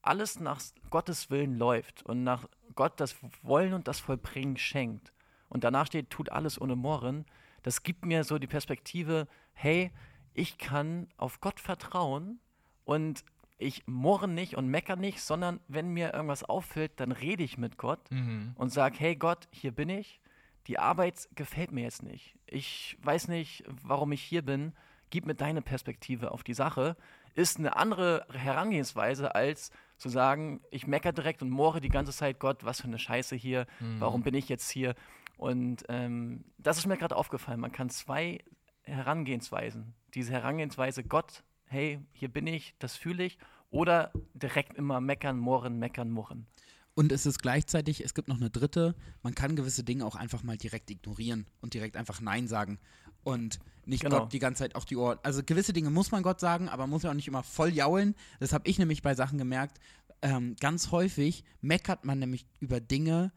alles 0.02 0.38
nach 0.38 0.60
Gottes 0.90 1.31
Willen 1.31 1.58
läuft 1.58 2.02
und 2.04 2.22
nach 2.22 2.46
Gott 2.75 3.00
das 3.00 3.16
Wollen 3.43 3.72
und 3.72 3.88
das 3.88 4.00
Vollbringen 4.00 4.56
schenkt 4.56 5.12
und 5.48 5.64
danach 5.64 5.87
steht, 5.87 6.10
tut 6.10 6.31
alles 6.31 6.60
ohne 6.60 6.76
Murren, 6.76 7.25
das 7.66 7.82
gibt 7.82 8.04
mir 8.06 8.22
so 8.22 8.38
die 8.38 8.46
Perspektive, 8.46 9.26
hey, 9.52 9.90
ich 10.34 10.56
kann 10.56 11.08
auf 11.16 11.40
Gott 11.40 11.58
vertrauen 11.58 12.38
und 12.84 13.24
ich 13.58 13.86
murre 13.88 14.28
nicht 14.28 14.56
und 14.56 14.68
meckere 14.68 14.94
nicht, 14.96 15.20
sondern 15.20 15.58
wenn 15.66 15.88
mir 15.88 16.14
irgendwas 16.14 16.44
auffällt, 16.44 16.92
dann 17.00 17.10
rede 17.10 17.42
ich 17.42 17.58
mit 17.58 17.76
Gott 17.76 18.08
Mhm. 18.12 18.52
und 18.54 18.70
sage, 18.70 18.96
hey 19.00 19.16
Gott, 19.16 19.48
hier 19.50 19.72
bin 19.72 19.88
ich. 19.88 20.20
Die 20.68 20.78
Arbeit 20.78 21.28
gefällt 21.34 21.72
mir 21.72 21.82
jetzt 21.82 22.02
nicht. 22.04 22.36
Ich 22.46 22.96
weiß 23.02 23.26
nicht, 23.28 23.64
warum 23.82 24.12
ich 24.12 24.22
hier 24.22 24.42
bin. 24.42 24.72
Gib 25.10 25.26
mir 25.26 25.34
deine 25.34 25.62
Perspektive 25.62 26.30
auf 26.30 26.44
die 26.44 26.54
Sache. 26.54 26.96
Ist 27.34 27.58
eine 27.58 27.74
andere 27.76 28.26
Herangehensweise, 28.32 29.34
als 29.34 29.70
zu 29.96 30.08
sagen, 30.08 30.60
ich 30.70 30.86
meckere 30.86 31.12
direkt 31.12 31.42
und 31.42 31.50
moore 31.50 31.80
die 31.80 31.88
ganze 31.88 32.12
Zeit, 32.12 32.38
Gott, 32.38 32.64
was 32.64 32.80
für 32.82 32.88
eine 32.88 32.98
Scheiße 32.98 33.34
hier, 33.36 33.66
warum 33.98 34.22
bin 34.22 34.34
ich 34.34 34.48
jetzt 34.48 34.70
hier? 34.70 34.94
Und 35.36 35.84
ähm, 35.88 36.44
das 36.58 36.78
ist 36.78 36.86
mir 36.86 36.96
gerade 36.96 37.16
aufgefallen. 37.16 37.60
Man 37.60 37.72
kann 37.72 37.90
zwei 37.90 38.40
Herangehensweisen. 38.82 39.94
Diese 40.14 40.32
Herangehensweise, 40.32 41.04
Gott, 41.04 41.42
hey, 41.64 42.00
hier 42.12 42.28
bin 42.28 42.46
ich, 42.46 42.74
das 42.78 42.96
fühle 42.96 43.24
ich. 43.24 43.38
Oder 43.70 44.12
direkt 44.34 44.76
immer 44.76 45.00
meckern, 45.00 45.38
murren, 45.38 45.78
meckern, 45.78 46.10
murren. 46.10 46.46
Und 46.94 47.12
es 47.12 47.26
ist 47.26 47.40
gleichzeitig, 47.40 48.02
es 48.02 48.14
gibt 48.14 48.28
noch 48.28 48.36
eine 48.36 48.48
dritte, 48.48 48.94
man 49.22 49.34
kann 49.34 49.54
gewisse 49.54 49.84
Dinge 49.84 50.06
auch 50.06 50.16
einfach 50.16 50.42
mal 50.42 50.56
direkt 50.56 50.90
ignorieren 50.90 51.46
und 51.60 51.74
direkt 51.74 51.94
einfach 51.94 52.22
Nein 52.22 52.48
sagen 52.48 52.78
und 53.22 53.58
nicht 53.84 54.02
Genau. 54.02 54.20
Gott 54.20 54.32
die 54.32 54.38
ganze 54.38 54.60
Zeit 54.60 54.74
auf 54.74 54.86
die 54.86 54.96
Ohren. 54.96 55.18
Also 55.22 55.42
gewisse 55.44 55.74
Dinge 55.74 55.90
muss 55.90 56.10
man 56.10 56.22
Gott 56.22 56.40
sagen, 56.40 56.70
aber 56.70 56.84
man 56.84 56.90
muss 56.90 57.02
ja 57.02 57.10
auch 57.10 57.14
nicht 57.14 57.28
immer 57.28 57.42
voll 57.42 57.68
jaulen. 57.68 58.14
Das 58.40 58.54
habe 58.54 58.66
ich 58.66 58.78
nämlich 58.78 59.02
bei 59.02 59.14
Sachen 59.14 59.36
gemerkt. 59.36 59.78
Ähm, 60.22 60.56
ganz 60.58 60.90
häufig 60.90 61.44
meckert 61.60 62.04
man 62.06 62.18
nämlich 62.18 62.46
über 62.60 62.80
Dinge 62.80 63.30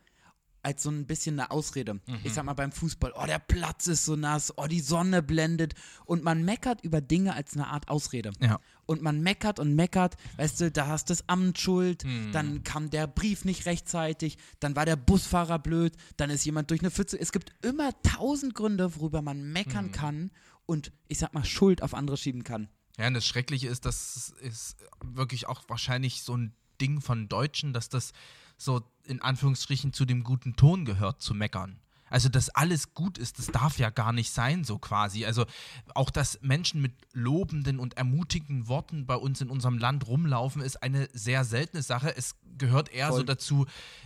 als 0.61 0.83
so 0.83 0.89
ein 0.91 1.05
bisschen 1.05 1.39
eine 1.39 1.51
Ausrede. 1.51 1.99
Ich 2.23 2.33
sag 2.33 2.43
mal 2.45 2.53
beim 2.53 2.71
Fußball, 2.71 3.13
oh, 3.15 3.25
der 3.25 3.39
Platz 3.39 3.87
ist 3.87 4.05
so 4.05 4.15
nass, 4.15 4.53
oh, 4.57 4.67
die 4.67 4.79
Sonne 4.81 5.21
blendet. 5.23 5.73
Und 6.05 6.23
man 6.23 6.43
meckert 6.43 6.83
über 6.83 7.01
Dinge 7.01 7.33
als 7.33 7.53
eine 7.55 7.67
Art 7.67 7.87
Ausrede. 7.89 8.31
Ja. 8.41 8.59
Und 8.85 9.01
man 9.01 9.21
meckert 9.21 9.59
und 9.59 9.75
meckert, 9.75 10.15
weißt 10.37 10.61
du, 10.61 10.71
da 10.71 10.87
hast 10.87 11.09
das 11.09 11.27
Amt 11.29 11.59
schuld, 11.59 12.03
Hm. 12.03 12.31
dann 12.31 12.63
kam 12.63 12.89
der 12.89 13.07
Brief 13.07 13.45
nicht 13.45 13.65
rechtzeitig, 13.65 14.37
dann 14.59 14.75
war 14.75 14.85
der 14.85 14.95
Busfahrer 14.95 15.59
blöd, 15.59 15.95
dann 16.17 16.29
ist 16.29 16.43
jemand 16.45 16.69
durch 16.71 16.81
eine 16.81 16.91
Pfütze. 16.91 17.19
Es 17.19 17.31
gibt 17.31 17.53
immer 17.63 17.91
tausend 18.03 18.53
Gründe, 18.55 18.95
worüber 18.95 19.21
man 19.21 19.51
meckern 19.53 19.85
Hm. 19.85 19.91
kann 19.91 20.31
und 20.65 20.91
ich 21.07 21.19
sag 21.19 21.33
mal 21.33 21.45
Schuld 21.45 21.81
auf 21.83 21.93
andere 21.93 22.17
schieben 22.17 22.43
kann. 22.43 22.67
Ja, 22.97 23.07
und 23.07 23.13
das 23.13 23.25
Schreckliche 23.25 23.67
ist, 23.69 23.85
das 23.85 24.33
ist 24.41 24.75
wirklich 25.03 25.47
auch 25.47 25.63
wahrscheinlich 25.69 26.21
so 26.23 26.35
ein 26.35 26.53
Ding 26.81 26.99
von 27.01 27.27
Deutschen, 27.29 27.73
dass 27.73 27.89
das 27.89 28.11
so 28.59 28.83
in 29.05 29.21
Anführungsstrichen 29.21 29.93
zu 29.93 30.05
dem 30.05 30.23
guten 30.23 30.55
Ton 30.55 30.85
gehört, 30.85 31.21
zu 31.21 31.33
meckern. 31.33 31.79
Also, 32.11 32.27
dass 32.27 32.49
alles 32.49 32.93
gut 32.93 33.17
ist, 33.17 33.37
das 33.37 33.47
darf 33.47 33.77
ja 33.77 33.91
gar 33.91 34.11
nicht 34.13 34.31
sein, 34.31 34.63
so 34.63 34.79
quasi. 34.79 35.25
Also, 35.25 35.45
auch, 35.93 36.09
dass 36.09 36.41
Menschen 36.41 36.81
mit 36.81 36.93
lobenden 37.13 37.79
und 37.79 37.97
ermutigenden 37.97 38.67
Worten 38.67 39.05
bei 39.05 39.15
uns 39.15 39.41
in 39.41 39.49
unserem 39.49 39.77
Land 39.77 40.07
rumlaufen, 40.07 40.61
ist 40.61 40.81
eine 40.81 41.07
sehr 41.13 41.45
seltene 41.45 41.83
Sache. 41.83 42.15
Es 42.15 42.35
gehört 42.57 42.89
eher 42.89 43.09
so 43.09 43.17
Voll. 43.17 43.25
dazu, 43.25 43.65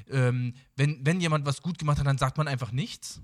ähm, 0.10 0.53
wenn, 0.75 1.05
wenn 1.05 1.22
jemand 1.22 1.45
was 1.45 1.62
gut 1.62 1.77
gemacht 1.77 2.00
hat, 2.00 2.07
dann 2.07 2.17
sagt 2.17 2.38
man 2.38 2.48
einfach 2.48 2.72
nichts. 2.72 3.22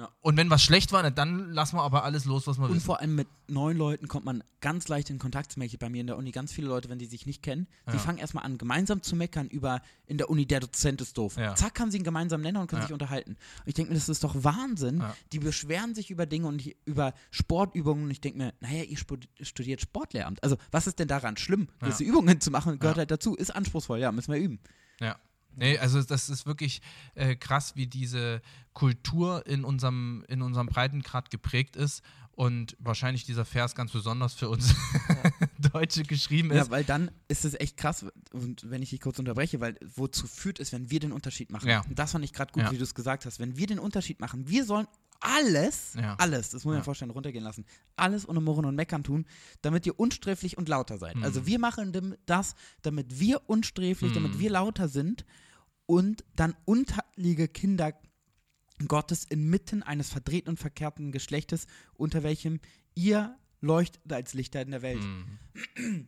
Ja. 0.00 0.08
Und 0.22 0.36
wenn 0.38 0.48
was 0.48 0.62
schlecht 0.62 0.92
war, 0.92 1.08
dann 1.10 1.50
lassen 1.52 1.76
wir 1.76 1.82
aber 1.82 2.04
alles 2.04 2.24
los, 2.24 2.46
was 2.46 2.56
wir 2.58 2.64
Und 2.64 2.70
wissen. 2.76 2.80
vor 2.86 3.00
allem 3.00 3.14
mit 3.16 3.28
neuen 3.48 3.76
Leuten 3.76 4.08
kommt 4.08 4.24
man 4.24 4.42
ganz 4.62 4.88
leicht 4.88 5.10
in 5.10 5.18
Kontakt. 5.18 5.52
Zum 5.52 5.60
Beispiel 5.60 5.78
bei 5.78 5.90
mir 5.90 6.00
in 6.00 6.06
der 6.06 6.16
Uni 6.16 6.30
ganz 6.30 6.52
viele 6.52 6.68
Leute, 6.68 6.88
wenn 6.88 6.98
die 6.98 7.04
sich 7.04 7.26
nicht 7.26 7.42
kennen, 7.42 7.66
die 7.88 7.92
Ja. 7.92 7.98
fangen 7.98 8.16
erstmal 8.16 8.44
an, 8.44 8.56
gemeinsam 8.56 9.02
zu 9.02 9.14
meckern 9.14 9.48
über 9.48 9.82
in 10.06 10.16
der 10.16 10.30
Uni, 10.30 10.46
der 10.46 10.60
Dozent 10.60 11.02
ist 11.02 11.18
doof. 11.18 11.36
Ja. 11.36 11.54
Zack, 11.54 11.78
haben 11.80 11.90
sie 11.90 11.98
einen 11.98 12.04
gemeinsamen 12.04 12.42
Nenner 12.42 12.62
und 12.62 12.68
können 12.68 12.80
Ja. 12.80 12.86
sich 12.86 12.94
unterhalten. 12.94 13.32
Und 13.32 13.66
ich 13.66 13.74
denke 13.74 13.92
mir, 13.92 13.98
das 13.98 14.08
ist 14.08 14.24
doch 14.24 14.34
Wahnsinn. 14.42 15.04
Die 15.32 15.38
beschweren 15.38 15.94
sich 15.94 16.10
über 16.10 16.24
Dinge 16.24 16.46
und 16.48 16.60
ich- 16.64 16.76
über 16.86 17.12
Sportübungen 17.30 18.04
und 18.04 18.10
ich 18.10 18.22
denke 18.22 18.38
mir, 18.38 18.54
naja, 18.60 18.84
ihr 18.84 18.96
studiert 19.42 19.80
Sportlehramt. 19.82 20.42
Also, 20.42 20.56
was 20.70 20.86
ist 20.86 20.98
denn 20.98 21.08
daran 21.08 21.36
schlimm? 21.36 21.68
Gewisse 21.80 22.04
Übungen 22.04 22.40
zu 22.40 22.50
machen, 22.50 22.78
gehört 22.78 22.96
halt 22.96 23.10
dazu. 23.10 23.34
Ist 23.34 23.50
anspruchsvoll, 23.54 23.98
ja, 23.98 24.12
müssen 24.12 24.32
wir 24.32 24.40
üben. 24.40 24.60
Ja. 25.00 25.16
Nee, 25.60 25.78
also 25.78 26.02
das 26.02 26.28
ist 26.28 26.46
wirklich 26.46 26.80
äh, 27.14 27.36
krass, 27.36 27.76
wie 27.76 27.86
diese 27.86 28.40
Kultur 28.72 29.46
in 29.46 29.64
unserem, 29.64 30.24
in 30.28 30.42
unserem 30.42 30.66
Breitengrad 30.66 31.30
geprägt 31.30 31.76
ist 31.76 32.02
und 32.32 32.76
wahrscheinlich 32.80 33.24
dieser 33.24 33.44
Vers 33.44 33.74
ganz 33.74 33.92
besonders 33.92 34.34
für 34.34 34.48
uns 34.48 34.74
Deutsche 35.72 36.02
geschrieben 36.04 36.50
ist. 36.50 36.56
Ja, 36.56 36.70
weil 36.70 36.84
dann 36.84 37.10
ist 37.28 37.44
es 37.44 37.54
echt 37.54 37.76
krass, 37.76 38.06
und 38.32 38.68
wenn 38.70 38.82
ich 38.82 38.90
dich 38.90 39.00
kurz 39.00 39.18
unterbreche, 39.18 39.60
weil 39.60 39.76
wozu 39.94 40.26
führt 40.26 40.60
es, 40.60 40.72
wenn 40.72 40.90
wir 40.90 41.00
den 41.00 41.12
Unterschied 41.12 41.50
machen? 41.50 41.68
Ja. 41.68 41.80
Und 41.88 41.98
das 41.98 42.12
fand 42.12 42.24
ich 42.24 42.32
gerade 42.32 42.52
gut, 42.52 42.62
Ja. 42.62 42.70
wie 42.72 42.78
du 42.78 42.84
es 42.84 42.94
gesagt 42.94 43.26
hast. 43.26 43.38
Wenn 43.40 43.56
wir 43.56 43.66
den 43.66 43.78
Unterschied 43.78 44.20
machen, 44.20 44.48
wir 44.48 44.64
sollen 44.64 44.86
alles, 45.20 45.94
Ja. 46.00 46.14
alles, 46.16 46.48
das 46.50 46.64
muss 46.64 46.70
man 46.70 46.74
Ja. 46.74 46.78
ja. 46.78 46.84
vorstellen, 46.84 47.10
runtergehen 47.10 47.44
lassen, 47.44 47.66
alles 47.96 48.26
ohne 48.26 48.40
Murren 48.40 48.64
und 48.64 48.74
Meckern 48.74 49.04
tun, 49.04 49.26
damit 49.60 49.84
ihr 49.84 49.98
unsträflich 50.00 50.56
und 50.56 50.68
lauter 50.68 50.96
seid. 50.96 51.16
Mhm. 51.16 51.24
Also 51.24 51.44
wir 51.46 51.58
machen 51.58 51.92
dem- 51.92 52.14
das, 52.24 52.54
damit 52.80 53.20
wir 53.20 53.42
unsträflich, 53.50 54.12
Mhm. 54.12 54.14
damit 54.14 54.38
wir 54.38 54.50
lauter 54.50 54.88
sind 54.88 55.26
und 55.90 56.24
dann 56.36 56.54
unterliege 56.66 57.48
Kinder 57.48 57.92
Gottes 58.86 59.24
inmitten 59.24 59.82
eines 59.82 60.08
verdrehten 60.10 60.50
und 60.50 60.56
verkehrten 60.58 61.10
Geschlechtes, 61.10 61.66
unter 61.94 62.22
welchem 62.22 62.60
ihr 62.94 63.36
leuchtet 63.60 64.10
als 64.12 64.32
Lichter 64.32 64.62
in 64.62 64.70
der 64.70 64.82
Welt. 64.82 65.02
Mhm. 65.02 66.06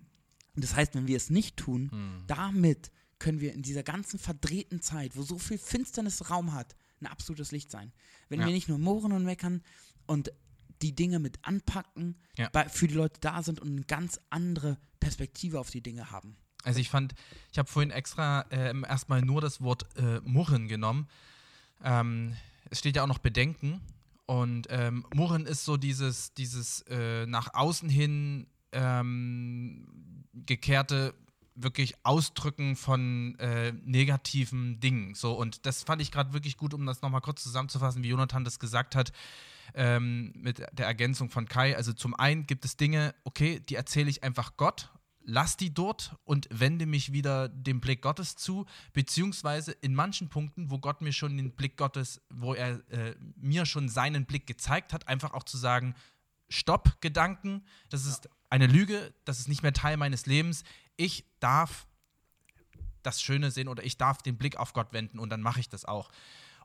Und 0.55 0.65
das 0.65 0.77
heißt, 0.77 0.95
wenn 0.95 1.09
wir 1.09 1.17
es 1.17 1.31
nicht 1.31 1.57
tun, 1.57 1.91
Hm. 1.91 2.25
damit 2.29 2.93
können 3.19 3.41
wir 3.41 3.53
in 3.55 3.63
dieser 3.63 3.83
ganzen 3.83 4.19
verdrehten 4.21 4.81
Zeit, 4.81 5.17
wo 5.17 5.23
so 5.23 5.37
viel 5.39 5.59
Finsternis 5.59 6.31
Raum 6.31 6.53
hat, 6.55 6.77
ein 7.01 7.07
absolutes 7.07 7.51
Licht 7.51 7.71
sein. 7.71 7.93
Wenn 8.29 8.41
Ja. 8.41 8.47
wir 8.47 8.53
nicht 8.53 8.69
nur 8.69 8.79
murren 8.79 9.13
und 9.13 9.25
meckern 9.25 9.63
und 10.07 10.33
die 10.81 10.95
Dinge 10.95 11.19
mit 11.19 11.39
anpacken, 11.43 12.17
Ja. 12.39 12.49
bei, 12.51 12.69
für 12.69 12.87
die 12.89 12.95
Leute 12.95 13.19
da 13.21 13.43
sind 13.43 13.61
und 13.61 13.69
eine 13.71 13.85
ganz 13.85 14.19
andere 14.31 14.79
Perspektive 15.01 15.59
auf 15.61 15.71
die 15.71 15.83
Dinge 15.83 16.11
haben. 16.11 16.37
Also 16.63 16.81
ich 16.81 16.91
fand, 16.91 17.15
ich 17.51 17.59
habe 17.59 17.69
vorhin 17.69 17.91
extra 17.91 18.45
ähm, 18.51 18.85
erstmal 18.89 19.23
nur 19.23 19.41
das 19.41 19.61
Wort 19.61 19.87
äh, 19.97 20.21
Murren 20.25 20.69
genommen. 20.69 21.09
Ähm, 21.85 22.37
es 22.71 22.79
steht 22.79 22.97
ja 22.97 23.03
auch 23.03 23.09
noch 23.09 23.19
Bedenken. 23.19 23.81
Und 24.27 24.69
ähm, 24.71 25.05
Murren 25.15 25.47
ist 25.47 25.65
so 25.65 25.77
dieses, 25.77 26.33
dieses 26.35 26.83
äh, 26.83 27.27
nach 27.27 27.55
außen 27.55 27.89
hin 27.89 28.47
ähm, 28.73 29.87
gekehrte 30.33 31.15
wirklich 31.55 31.95
Ausdrücken 32.03 32.77
von 32.77 33.39
äh, 33.39 33.73
negativen 33.85 34.81
Dingen. 34.81 35.15
So, 35.15 35.33
und 35.33 35.67
das 35.67 35.83
fand 35.83 36.01
ich 36.01 36.11
gerade 36.11 36.33
wirklich 36.33 36.57
gut, 36.57 36.73
um 36.73 36.87
das 36.87 37.03
nochmal 37.03 37.21
kurz 37.21 37.43
zusammenzufassen, 37.43 38.03
wie 38.03 38.09
Jonathan 38.09 38.45
das 38.45 38.59
gesagt 38.59 38.95
hat, 38.97 39.13
ähm, 39.75 40.33
mit 40.35 40.59
der 40.73 40.87
Ergänzung 40.87 41.31
von 41.31 41.47
Kai. 41.47 41.77
Also 41.77 41.93
zum 41.93 42.15
einen 42.15 42.47
gibt 42.47 42.65
es 42.65 42.77
Dinge, 42.77 43.15
okay, 43.25 43.61
die 43.61 43.75
erzähle 43.75 44.09
ich 44.09 44.23
einfach 44.23 44.57
Gott, 44.57 44.91
lass 45.25 45.57
die 45.57 45.73
dort 45.73 46.17
und 46.25 46.49
wende 46.51 46.87
mich 46.87 47.13
wieder 47.13 47.49
dem 47.49 47.81
Blick 47.81 48.03
Gottes 48.03 48.37
zu, 48.37 48.67
beziehungsweise 48.93 49.73
in 49.73 49.95
manchen 49.95 50.29
Punkten, 50.29 50.71
wo 50.71 50.79
Gott 50.79 51.01
mir 51.01 51.13
schon 51.13 51.37
den 51.37 51.53
Blick 51.53 51.77
Gottes, 51.77 52.21
wo 52.31 52.55
er 52.55 52.81
äh, 52.91 53.15
mir 53.37 53.67
schon 53.67 53.89
seinen 53.89 54.27
Blick 54.27 54.47
gezeigt 54.47 54.93
hat, 54.93 55.09
einfach 55.09 55.33
auch 55.35 55.45
zu 55.45 55.57
sagen, 55.57 55.95
Stopp, 56.49 57.01
Gedanken, 57.01 57.65
das 57.89 58.05
ist 58.05 58.29
eine 58.51 58.67
Lüge, 58.67 59.15
das 59.25 59.39
ist 59.39 59.49
nicht 59.49 59.63
mehr 59.63 59.73
Teil 59.73 59.97
meines 59.97 60.27
Lebens. 60.27 60.65
Ich 60.97 61.25
darf 61.41 61.87
das 63.03 63.23
Schöne 63.23 63.51
sehen 63.51 63.69
oder 63.69 63.85
ich 63.85 63.97
darf 63.97 64.23
den 64.23 64.37
Blick 64.37 64.57
auf 64.57 64.73
Gott 64.75 64.93
wenden 64.93 65.19
und 65.19 65.31
dann 65.31 65.41
mache 65.41 65.61
ich 65.61 65.69
das 65.69 65.85
auch. 65.85 66.11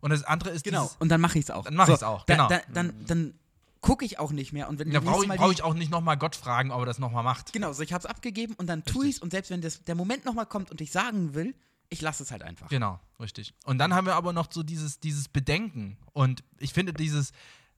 Und 0.02 0.12
das 0.12 0.24
andere 0.24 0.50
ist 0.52 0.64
Genau. 0.64 0.92
Und 1.00 1.10
dann 1.10 1.22
mache 1.22 1.40
ich 1.40 1.46
es 1.46 1.52
auch. 1.52 1.64
Dann 1.66 1.76
mach 1.76 1.88
ich's 1.90 2.04
auch, 2.04 2.26
da- 2.26 2.34
genau. 2.34 2.50
Da, 2.50 2.62
dann 2.74 3.06
dann 3.06 3.34
gucke 3.82 4.06
ich 4.06 4.20
auch 4.20 4.32
nicht 4.32 4.54
mehr. 4.54 4.70
Und 4.70 4.80
wenn 4.80 4.92
da 4.92 5.00
brauche 5.00 5.24
ich, 5.24 5.30
brauch 5.30 5.52
ich 5.52 5.64
auch 5.64 5.74
nicht 5.74 5.92
nochmal 5.92 6.18
Gott 6.18 6.36
fragen, 6.36 6.72
ob 6.72 6.82
er 6.82 6.86
das 6.86 7.00
nochmal 7.00 7.24
macht. 7.24 7.54
Genau, 7.54 7.74
so 7.74 7.84
ich 7.84 7.94
habe 7.94 8.02
es 8.02 8.06
abgegeben 8.06 8.54
und 8.56 8.68
dann 8.68 8.84
tue 8.84 9.08
ich 9.08 9.16
es 9.16 9.22
und 9.22 9.32
selbst 9.32 9.52
wenn 9.52 9.62
das, 9.62 9.84
der 9.84 9.96
Moment 9.96 10.26
nochmal 10.26 10.46
kommt 10.46 10.72
und 10.72 10.82
ich 10.82 10.92
sagen 10.92 11.34
will, 11.34 11.56
ich 11.90 12.02
lasse 12.02 12.24
es 12.24 12.32
halt 12.32 12.44
einfach. 12.44 12.70
Genau, 12.70 13.00
richtig. 13.20 13.54
Und 13.66 13.78
dann 13.78 13.94
haben 13.94 14.08
wir 14.08 14.16
aber 14.16 14.34
noch 14.34 14.52
so 14.52 14.64
dieses, 14.64 15.00
dieses 15.00 15.30
Bedenken. 15.30 15.98
Und 16.14 16.44
ich 16.60 16.74
finde 16.74 16.94
dieses 16.94 17.32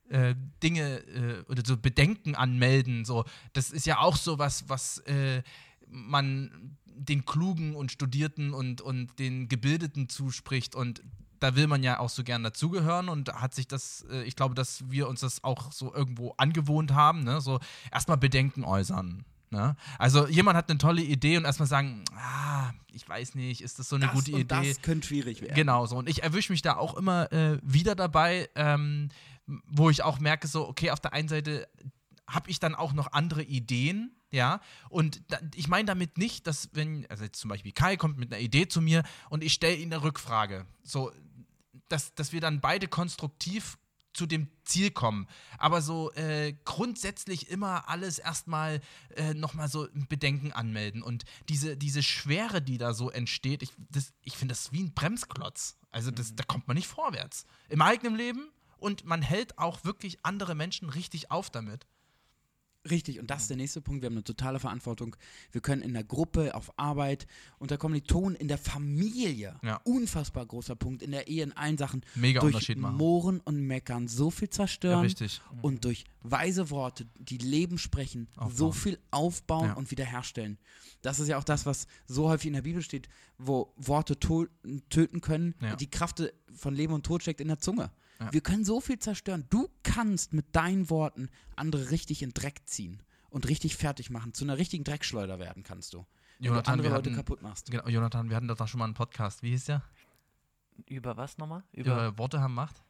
äh, 0.09 0.35
Dinge 0.63 0.99
äh, 0.99 1.43
oder 1.47 1.63
so 1.65 1.77
Bedenken 1.77 2.35
anmelden, 2.35 3.05
so, 3.05 3.25
das 3.53 3.69
ist 3.69 3.85
ja 3.85 3.99
auch 3.99 4.17
so 4.17 4.39
was, 4.39 4.67
was 4.67 4.99
äh, 4.99 5.43
man 5.87 6.77
den 6.85 7.25
Klugen 7.25 7.75
und 7.75 7.91
Studierten 7.91 8.53
und, 8.53 8.81
und 8.81 9.19
den 9.19 9.47
Gebildeten 9.47 10.09
zuspricht. 10.09 10.75
Und 10.75 11.03
da 11.39 11.55
will 11.55 11.67
man 11.67 11.83
ja 11.83 11.99
auch 11.99 12.09
so 12.09 12.23
gern 12.23 12.43
dazugehören 12.43 13.09
und 13.09 13.33
hat 13.33 13.53
sich 13.53 13.67
das, 13.67 14.05
äh, 14.09 14.23
ich 14.23 14.35
glaube, 14.35 14.55
dass 14.55 14.89
wir 14.89 15.07
uns 15.07 15.21
das 15.21 15.43
auch 15.43 15.71
so 15.71 15.93
irgendwo 15.93 16.33
angewohnt 16.37 16.93
haben, 16.93 17.23
ne? 17.23 17.41
So 17.41 17.59
erstmal 17.91 18.17
Bedenken 18.17 18.63
äußern. 18.63 19.25
Ne? 19.51 19.75
Also 19.97 20.27
jemand 20.27 20.57
hat 20.57 20.69
eine 20.69 20.77
tolle 20.77 21.01
Idee 21.01 21.37
und 21.37 21.45
erstmal 21.45 21.67
sagen, 21.67 22.03
ah, 22.15 22.71
ich 22.91 23.07
weiß 23.07 23.33
nicht, 23.33 23.61
ist 23.61 23.79
das 23.79 23.89
so 23.89 23.95
eine 23.95 24.05
das 24.05 24.13
gute 24.13 24.31
Idee? 24.31 24.43
das 24.45 24.81
könnte 24.81 25.07
schwierig 25.07 25.41
werden. 25.41 25.55
Genau 25.55 25.87
so. 25.87 25.97
Und 25.97 26.07
ich 26.07 26.21
erwische 26.21 26.51
mich 26.51 26.61
da 26.61 26.75
auch 26.75 26.95
immer 26.95 27.31
äh, 27.31 27.57
wieder 27.63 27.95
dabei, 27.95 28.47
ähm, 28.53 29.09
wo 29.67 29.89
ich 29.89 30.03
auch 30.03 30.19
merke, 30.19 30.47
so, 30.47 30.67
okay, 30.67 30.91
auf 30.91 30.99
der 30.99 31.13
einen 31.13 31.27
Seite 31.27 31.67
habe 32.27 32.51
ich 32.51 32.59
dann 32.59 32.75
auch 32.75 32.93
noch 32.93 33.11
andere 33.11 33.41
Ideen, 33.41 34.11
ja. 34.31 34.61
Und 34.89 35.21
da, 35.29 35.39
ich 35.55 35.67
meine 35.67 35.85
damit 35.85 36.19
nicht, 36.19 36.45
dass 36.45 36.69
wenn, 36.73 37.07
also 37.09 37.23
jetzt 37.23 37.39
zum 37.39 37.49
Beispiel 37.49 37.71
Kai 37.71 37.97
kommt 37.97 38.19
mit 38.19 38.31
einer 38.31 38.41
Idee 38.41 38.67
zu 38.67 38.81
mir 38.81 39.01
und 39.29 39.43
ich 39.43 39.53
stelle 39.53 39.75
ihm 39.75 39.91
eine 39.91 40.03
Rückfrage, 40.03 40.67
so, 40.83 41.11
dass, 41.89 42.13
dass 42.15 42.31
wir 42.31 42.41
dann 42.41 42.61
beide 42.61 42.87
konstruktiv 42.87 43.77
zu 44.13 44.25
dem 44.25 44.49
Ziel 44.63 44.89
kommen. 44.89 45.27
Aber 45.59 45.81
so 45.81 46.11
äh, 46.13 46.53
grundsätzlich 46.65 47.49
immer 47.49 47.87
alles 47.89 48.17
erstmal 48.17 48.81
äh, 49.15 49.33
nochmal 49.35 49.69
so 49.69 49.83
ein 49.85 50.07
Bedenken 50.09 50.51
anmelden. 50.51 51.03
Und 51.03 51.25
diese, 51.47 51.77
diese 51.77 52.01
Schwere, 52.01 52.61
die 52.61 52.77
da 52.79 52.93
so 52.93 53.11
entsteht, 53.11 53.61
ich, 53.61 53.71
das- 53.91 54.13
ich 54.23 54.35
finde 54.35 54.53
das 54.53 54.71
wie 54.71 54.81
ein 54.83 54.93
Bremsklotz. 54.93 55.77
Also 55.91 56.09
das, 56.11 56.35
da 56.35 56.43
kommt 56.43 56.67
man 56.67 56.75
nicht 56.75 56.87
vorwärts. 56.87 57.45
Im 57.69 57.81
eigenen 57.81 58.15
Leben 58.15 58.49
und 58.77 59.05
man 59.05 59.21
hält 59.21 59.57
auch 59.59 59.83
wirklich 59.83 60.25
andere 60.25 60.55
Menschen 60.55 60.89
richtig 60.89 61.29
auf 61.29 61.49
damit. 61.51 61.85
Richtig, 62.89 63.19
und 63.19 63.29
das 63.29 63.41
ist 63.41 63.49
der 63.49 63.57
nächste 63.57 63.81
Punkt. 63.81 64.01
Wir 64.01 64.07
haben 64.07 64.13
eine 64.15 64.23
totale 64.23 64.57
Verantwortung. 64.57 65.15
Wir 65.51 65.59
können 65.59 65.81
in 65.81 65.93
der 65.93 66.05
Gruppe, 66.05 66.55
auf 66.55 66.71
Arbeit, 66.79 67.27
unter 67.57 67.77
Kommilitonen, 67.77 68.35
in 68.37 68.47
der 68.47 68.57
Familie, 68.57 69.59
Ja. 69.61 69.81
unfassbar 69.83 70.45
großer 70.45 70.75
Punkt, 70.77 71.03
in 71.03 71.11
der 71.11 71.27
Ehe, 71.27 71.43
in 71.43 71.51
allen 71.51 71.77
Sachen, 71.77 72.05
Mega 72.15 72.39
durch 72.39 72.53
Unterschied 72.53 72.77
machen. 72.77 72.95
Mohren 72.95 73.39
und 73.41 73.59
Meckern 73.67 74.07
so 74.07 74.31
viel 74.31 74.49
zerstören 74.49 75.01
richtig. 75.01 75.41
und 75.61 75.83
durch 75.83 76.05
weise 76.21 76.69
Worte, 76.69 77.05
die 77.19 77.37
Leben 77.37 77.77
sprechen, 77.77 78.29
so 78.35 78.67
Aufbauen. 78.67 78.73
viel 78.73 78.99
aufbauen 79.11 79.67
Ja. 79.67 79.73
und 79.73 79.91
wiederherstellen. 79.91 80.57
Das 81.01 81.19
ist 81.19 81.27
ja 81.27 81.37
auch 81.37 81.43
das, 81.43 81.65
was 81.65 81.85
so 82.07 82.29
häufig 82.29 82.47
in 82.47 82.53
der 82.53 82.61
Bibel 82.61 82.81
steht, 82.81 83.09
wo 83.37 83.73
Worte 83.75 84.17
töten 84.19 85.19
können. 85.21 85.53
Ja. 85.61 85.75
Die 85.75 85.89
Kraft 85.89 86.23
von 86.53 86.73
Leben 86.75 86.93
und 86.93 87.05
Tod 87.05 87.21
steckt 87.23 87.41
in 87.41 87.49
der 87.49 87.59
Zunge. 87.59 87.91
Ja. 88.19 88.33
Wir 88.33 88.41
können 88.41 88.65
so 88.65 88.81
viel 88.81 88.99
zerstören. 88.99 89.45
Du 89.49 89.69
kannst 89.83 90.33
mit 90.33 90.55
deinen 90.55 90.89
Worten 90.89 91.29
andere 91.55 91.89
richtig 91.91 92.21
in 92.21 92.33
Dreck 92.33 92.61
ziehen 92.65 93.01
und 93.29 93.47
richtig 93.47 93.75
fertig 93.77 94.09
machen. 94.09 94.33
Zu 94.33 94.43
einer 94.45 94.57
richtigen 94.57 94.83
Dreckschleuder 94.83 95.39
werden 95.39 95.63
kannst 95.63 95.93
du. 95.93 96.05
Wenn 96.39 96.47
Jonathan, 96.47 96.63
du 96.65 96.71
andere 96.71 96.87
wir 96.91 96.95
Leute 96.97 97.09
hatten- 97.11 97.15
kaputt 97.17 97.41
machst. 97.41 97.71
Genau, 97.71 97.87
Jonathan, 97.87 98.29
wir 98.29 98.35
hatten 98.35 98.47
da 98.47 98.55
doch 98.55 98.67
schon 98.67 98.79
mal 98.79 98.85
einen 98.85 98.93
Podcast. 98.93 99.41
Wie 99.43 99.49
hieß 99.51 99.65
der? 99.65 99.83
Über 100.87 101.17
was 101.17 101.37
nochmal? 101.37 101.63
Über, 101.73 101.91
Über 102.09 102.17
Worte 102.17 102.41
haben 102.41 102.53
Macht? 102.53 102.81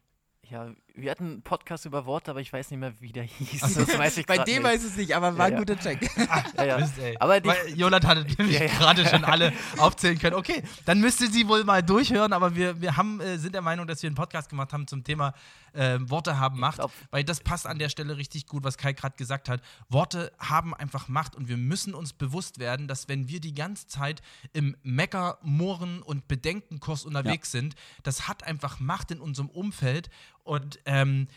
ja, 0.49 0.73
wir 1.01 1.11
hatten 1.11 1.23
einen 1.25 1.41
Podcast 1.41 1.85
über 1.85 2.05
Worte, 2.05 2.31
aber 2.31 2.41
ich 2.41 2.51
weiß 2.51 2.69
nicht 2.71 2.79
mehr, 2.79 2.93
wie 2.99 3.11
der 3.11 3.23
hieß. 3.23 3.61
Ach 3.63 3.69
so. 3.69 3.85
Das 3.85 3.97
weiß 3.97 4.17
ich 4.17 4.25
Bei 4.25 4.37
dem 4.39 4.55
nicht. 4.55 4.63
weiß 4.63 4.83
es 4.83 4.95
nicht, 4.97 5.15
aber 5.15 5.37
war 5.37 5.45
ein 5.47 5.53
Ja, 5.53 5.59
ja. 5.59 5.63
guter 5.65 5.79
Check. 5.79 6.09
ja, 6.57 6.63
ja. 6.65 6.77
Mist. 6.79 6.93
Aber 7.19 7.39
die- 7.39 7.49
Weil 7.49 7.73
Jonathan 7.77 8.19
hat 8.19 8.37
nämlich 8.37 8.59
Ja, 8.59 8.65
ja. 8.65 8.71
gerade 8.77 9.05
schon 9.07 9.23
alle 9.25 9.53
aufzählen 9.77 10.17
können. 10.19 10.35
Okay, 10.35 10.63
dann 10.85 10.99
müsste 10.99 11.27
sie 11.31 11.47
wohl 11.47 11.63
mal 11.63 11.81
durchhören, 11.83 12.33
aber 12.33 12.55
wir, 12.55 12.81
wir 12.81 12.97
haben, 12.97 13.19
äh, 13.21 13.37
sind 13.37 13.53
der 13.55 13.61
Meinung, 13.61 13.87
dass 13.87 14.01
wir 14.03 14.07
einen 14.07 14.15
Podcast 14.15 14.49
gemacht 14.49 14.73
haben 14.73 14.87
zum 14.87 15.03
Thema 15.03 15.33
äh, 15.73 15.99
Worte 16.01 16.39
haben 16.39 16.59
Macht, 16.59 16.77
glaub- 16.77 16.91
weil 17.11 17.23
das 17.23 17.41
passt 17.41 17.67
an 17.67 17.77
der 17.79 17.89
Stelle 17.89 18.17
richtig 18.17 18.47
gut, 18.47 18.63
was 18.63 18.77
Kai 18.77 18.93
gerade 18.93 19.15
gesagt 19.17 19.49
hat. 19.49 19.61
Worte 19.87 20.31
haben 20.39 20.73
einfach 20.73 21.07
Macht 21.07 21.35
und 21.35 21.47
wir 21.47 21.57
müssen 21.57 21.93
uns 21.93 22.13
bewusst 22.13 22.59
werden, 22.59 22.87
dass 22.87 23.07
wenn 23.07 23.27
wir 23.27 23.39
die 23.39 23.53
ganze 23.53 23.87
Zeit 23.87 24.21
im 24.53 24.75
Mecker, 24.83 25.37
Mohren 25.43 26.01
und 26.01 26.27
Bedenkenkurs 26.27 27.05
unterwegs 27.05 27.51
sind, 27.51 27.75
das 28.03 28.27
hat 28.27 28.43
einfach 28.43 28.79
Macht 28.79 29.11
in 29.11 29.19
unserem 29.21 29.49
Umfeld 29.49 30.09
und 30.49 30.79
ähm, 30.85 31.27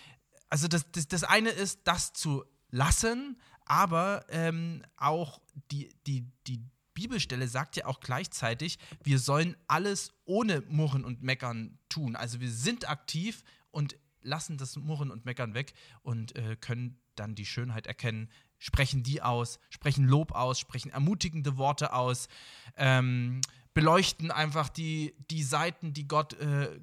also 0.48 0.68
das, 0.68 0.90
das, 0.90 1.06
das 1.06 1.22
eine 1.22 1.50
ist, 1.50 1.80
das 1.84 2.14
zu 2.14 2.46
lassen, 2.70 3.38
aber 3.66 4.24
ähm, 4.30 4.82
auch 4.96 5.42
die, 5.70 5.90
die, 6.06 6.32
die 6.46 6.64
Bibelstelle 6.94 7.46
sagt 7.46 7.76
ja 7.76 7.84
auch 7.84 8.00
gleichzeitig, 8.00 8.78
wir 9.04 9.18
sollen 9.18 9.54
alles 9.66 10.14
ohne 10.24 10.62
Murren 10.62 11.04
und 11.04 11.22
Meckern 11.22 11.78
tun. 11.90 12.16
Also 12.16 12.40
wir 12.40 12.50
sind 12.50 12.88
aktiv 12.88 13.44
und 13.70 13.98
lassen 14.22 14.56
das 14.56 14.76
Murren 14.76 15.10
und 15.10 15.26
Meckern 15.26 15.52
weg 15.52 15.74
und 16.00 16.34
äh, 16.34 16.56
können 16.56 16.98
dann 17.14 17.34
die 17.34 17.44
Schönheit 17.44 17.86
erkennen, 17.86 18.30
sprechen 18.58 19.02
die 19.02 19.20
aus, 19.20 19.58
sprechen 19.68 20.06
Lob 20.06 20.32
aus, 20.32 20.58
sprechen 20.58 20.90
ermutigende 20.90 21.58
Worte 21.58 21.92
aus, 21.92 22.28
ähm, 22.78 23.42
beleuchten 23.74 24.30
einfach 24.30 24.70
die, 24.70 25.14
die 25.30 25.42
Seiten, 25.42 25.92
die 25.92 26.08
Gott 26.08 26.32
äh, 26.34 26.80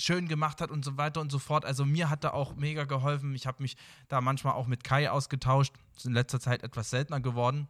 schön 0.00 0.28
gemacht 0.28 0.60
hat 0.60 0.70
und 0.70 0.84
so 0.84 0.96
weiter 0.96 1.20
und 1.20 1.30
so 1.30 1.38
fort. 1.38 1.64
Also 1.64 1.84
mir 1.84 2.10
hat 2.10 2.24
da 2.24 2.30
auch 2.30 2.54
mega 2.54 2.84
geholfen. 2.84 3.34
Ich 3.34 3.46
habe 3.46 3.62
mich 3.62 3.76
da 4.08 4.20
manchmal 4.20 4.54
auch 4.54 4.66
mit 4.66 4.84
Kai 4.84 5.10
ausgetauscht. 5.10 5.74
Das 5.92 6.02
ist 6.02 6.06
in 6.06 6.14
letzter 6.14 6.40
Zeit 6.40 6.62
etwas 6.62 6.90
seltener 6.90 7.20
geworden 7.20 7.68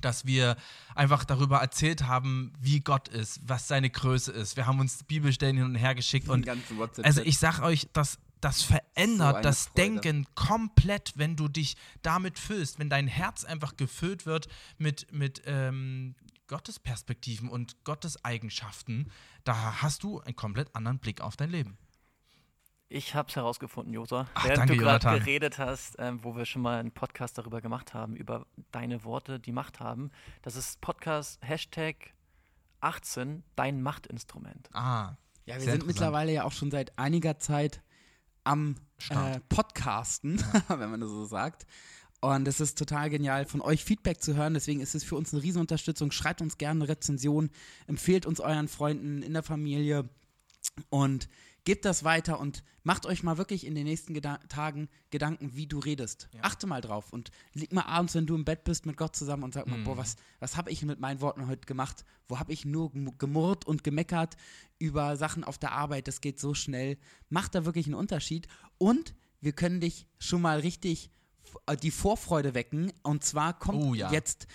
dass 0.00 0.26
wir 0.26 0.56
einfach 0.94 1.24
darüber 1.24 1.58
erzählt 1.58 2.06
haben, 2.06 2.52
wie 2.60 2.80
Gott 2.80 3.08
ist, 3.08 3.40
was 3.46 3.68
seine 3.68 3.90
Größe 3.90 4.32
ist. 4.32 4.56
Wir 4.56 4.66
haben 4.66 4.80
uns 4.80 5.04
Bibelstellen 5.04 5.56
hin 5.56 5.66
und 5.66 5.76
her 5.76 5.94
geschickt 5.94 6.28
und 6.28 6.48
also 7.02 7.22
ich 7.22 7.38
sag 7.38 7.60
euch, 7.60 7.88
das, 7.92 8.18
das 8.40 8.62
So 8.62 8.74
verändert 8.74 9.36
eine 9.36 9.42
das 9.42 9.66
Freude. 9.66 9.74
Denken 9.74 10.26
komplett, 10.34 11.12
wenn 11.16 11.36
du 11.36 11.48
dich 11.48 11.76
damit 12.02 12.38
füllst, 12.38 12.78
wenn 12.78 12.90
dein 12.90 13.06
Herz 13.06 13.44
einfach 13.44 13.76
gefüllt 13.76 14.26
wird 14.26 14.48
mit, 14.78 15.12
mit 15.12 15.42
ähm, 15.46 16.14
Gottes 16.46 16.78
Perspektiven 16.78 17.48
und 17.48 17.84
Gottes 17.84 18.24
Eigenschaften, 18.24 19.10
da 19.44 19.82
hast 19.82 20.02
du 20.02 20.20
einen 20.20 20.36
komplett 20.36 20.74
anderen 20.74 20.98
Blick 20.98 21.20
auf 21.20 21.36
dein 21.36 21.50
Leben. 21.50 21.78
Ich 22.88 23.14
habe 23.14 23.28
es 23.28 23.36
herausgefunden. 23.36 23.96
Ach, 23.96 24.44
Während 24.44 24.58
danke, 24.58 24.74
du 24.74 24.78
gerade 24.78 25.18
geredet 25.18 25.58
hast, 25.58 25.96
ähm, 25.98 26.22
wo 26.22 26.36
wir 26.36 26.44
schon 26.44 26.62
mal 26.62 26.78
einen 26.78 26.92
Podcast 26.92 27.38
darüber 27.38 27.60
gemacht 27.60 27.94
haben, 27.94 28.14
über 28.14 28.46
deine 28.70 29.04
Worte, 29.04 29.40
die 29.40 29.52
Macht 29.52 29.80
haben. 29.80 30.10
Das 30.42 30.54
ist 30.54 30.80
Podcast 30.80 31.40
Hashtag 31.42 32.14
18, 32.80 33.42
dein 33.56 33.82
Machtinstrument. 33.82 34.68
Ah, 34.74 35.16
Ja, 35.46 35.56
wir 35.56 35.62
sind 35.62 35.86
mittlerweile 35.86 36.32
ja 36.32 36.44
auch 36.44 36.52
schon 36.52 36.70
seit 36.70 36.96
einiger 36.98 37.38
Zeit 37.38 37.82
am 38.44 38.76
Start. 38.98 39.36
äh, 39.36 39.40
Podcasten, 39.48 40.38
wenn 40.68 40.90
man 40.90 41.00
das 41.00 41.08
so 41.10 41.24
sagt. 41.24 41.66
Und 42.24 42.48
es 42.48 42.58
ist 42.58 42.78
total 42.78 43.10
genial, 43.10 43.44
von 43.44 43.60
euch 43.60 43.84
Feedback 43.84 44.22
zu 44.22 44.34
hören. 44.34 44.54
Deswegen 44.54 44.80
ist 44.80 44.94
es 44.94 45.04
für 45.04 45.14
uns 45.14 45.34
eine 45.34 45.42
Riesenunterstützung. 45.42 46.10
Schreibt 46.10 46.40
uns 46.40 46.56
gerne 46.56 46.80
eine 46.84 46.88
Rezension, 46.88 47.50
empfehlt 47.86 48.24
uns 48.24 48.40
euren 48.40 48.68
Freunden 48.68 49.22
in 49.22 49.34
der 49.34 49.42
Familie 49.42 50.08
und 50.88 51.28
gebt 51.64 51.84
das 51.84 52.02
weiter 52.02 52.40
und 52.40 52.64
macht 52.82 53.04
euch 53.04 53.22
mal 53.22 53.36
wirklich 53.36 53.66
in 53.66 53.74
den 53.74 53.84
nächsten 53.84 54.14
Geda 54.14 54.38
Tagen 54.48 54.88
Gedanken, 55.10 55.54
wie 55.54 55.66
du 55.66 55.78
redest. 55.78 56.28
Ja. 56.32 56.40
Achte 56.44 56.66
mal 56.66 56.80
drauf 56.80 57.12
und 57.12 57.30
leg 57.52 57.72
mal 57.74 57.82
abends, 57.82 58.14
wenn 58.14 58.26
du 58.26 58.34
im 58.34 58.46
Bett 58.46 58.64
bist, 58.64 58.86
mit 58.86 58.96
Gott 58.96 59.14
zusammen 59.14 59.42
und 59.42 59.52
sag 59.52 59.66
mal, 59.66 59.78
Mhm. 59.78 59.84
boah, 59.84 59.98
was, 59.98 60.16
was 60.40 60.56
habe 60.56 60.70
ich 60.70 60.82
mit 60.82 61.00
meinen 61.00 61.20
Worten 61.20 61.46
heute 61.46 61.66
gemacht? 61.66 62.06
Wo 62.26 62.38
habe 62.38 62.54
ich 62.54 62.64
nur 62.64 62.90
gem- 62.92 63.18
gemurrt 63.18 63.66
und 63.66 63.84
gemeckert 63.84 64.36
über 64.78 65.18
Sachen 65.18 65.44
auf 65.44 65.58
der 65.58 65.72
Arbeit? 65.72 66.08
Das 66.08 66.22
geht 66.22 66.40
so 66.40 66.54
schnell. 66.54 66.96
Macht 67.28 67.54
da 67.54 67.66
wirklich 67.66 67.84
einen 67.84 67.94
Unterschied 67.96 68.48
und 68.78 69.14
wir 69.42 69.52
können 69.52 69.80
dich 69.80 70.06
schon 70.18 70.40
mal 70.40 70.60
richtig 70.60 71.10
die 71.82 71.90
Vorfreude 71.90 72.54
wecken. 72.54 72.92
Und 73.02 73.24
zwar 73.24 73.58
kommt 73.58 73.82
Oh 73.82 73.94
ja. 73.94 74.10
jetzt 74.10 74.46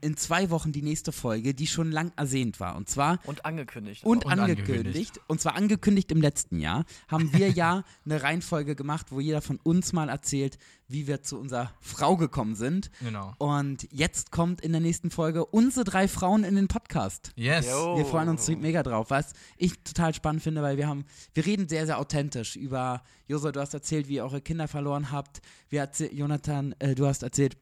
in 0.00 0.16
zwei 0.16 0.50
Wochen 0.50 0.72
die 0.72 0.82
nächste 0.82 1.12
Folge, 1.12 1.54
die 1.54 1.66
schon 1.66 1.90
lang 1.92 2.12
ersehnt 2.16 2.60
war. 2.60 2.76
Und 2.76 2.88
zwar 2.88 3.18
Und 3.24 3.44
angekündigt. 3.44 4.04
und. 4.04 4.24
Und 4.24 4.32
angekündigt. 4.32 4.70
angekündigt. 4.70 5.20
Und 5.26 5.40
zwar 5.40 5.56
angekündigt 5.56 6.10
im 6.10 6.20
letzten 6.20 6.58
Jahr, 6.60 6.84
haben 7.08 7.32
wir 7.32 7.50
ja 7.50 7.84
eine 8.04 8.22
Reihenfolge 8.22 8.74
gemacht, 8.76 9.06
wo 9.10 9.20
jeder 9.20 9.42
von 9.42 9.58
uns 9.62 9.92
mal 9.92 10.08
erzählt, 10.08 10.58
wie 10.88 11.06
wir 11.06 11.22
zu 11.22 11.38
unserer 11.38 11.72
Frau 11.80 12.16
gekommen 12.16 12.54
sind. 12.54 12.90
Genau. 13.00 13.34
Und 13.38 13.88
jetzt 13.90 14.30
kommt 14.30 14.60
in 14.60 14.72
der 14.72 14.80
nächsten 14.80 15.10
Folge 15.10 15.44
unsere 15.44 15.84
drei 15.84 16.08
Frauen 16.08 16.44
in 16.44 16.56
den 16.56 16.68
Podcast. 16.68 17.32
Yes. 17.36 17.66
Jo. 17.66 17.96
Wir 17.96 18.04
freuen 18.04 18.28
uns 18.28 18.48
mega 18.48 18.82
drauf, 18.82 19.10
was 19.10 19.32
ich 19.56 19.82
total 19.82 20.14
spannend 20.14 20.42
finde, 20.42 20.62
weil 20.62 20.76
wir 20.76 20.86
haben, 20.88 21.04
wir 21.32 21.44
reden 21.46 21.68
sehr, 21.68 21.86
sehr 21.86 21.98
authentisch 21.98 22.56
über, 22.56 23.02
Josua, 23.26 23.52
du 23.52 23.60
hast 23.60 23.74
erzählt, 23.74 24.08
wie 24.08 24.16
ihr 24.16 24.24
eure 24.24 24.40
Kinder 24.40 24.68
verloren 24.68 25.10
habt. 25.10 25.40
Wir 25.68 25.88
Jonathan, 26.12 26.74
äh, 26.78 26.94
du 26.94 27.06
hast 27.06 27.22
erzählt, 27.22 27.56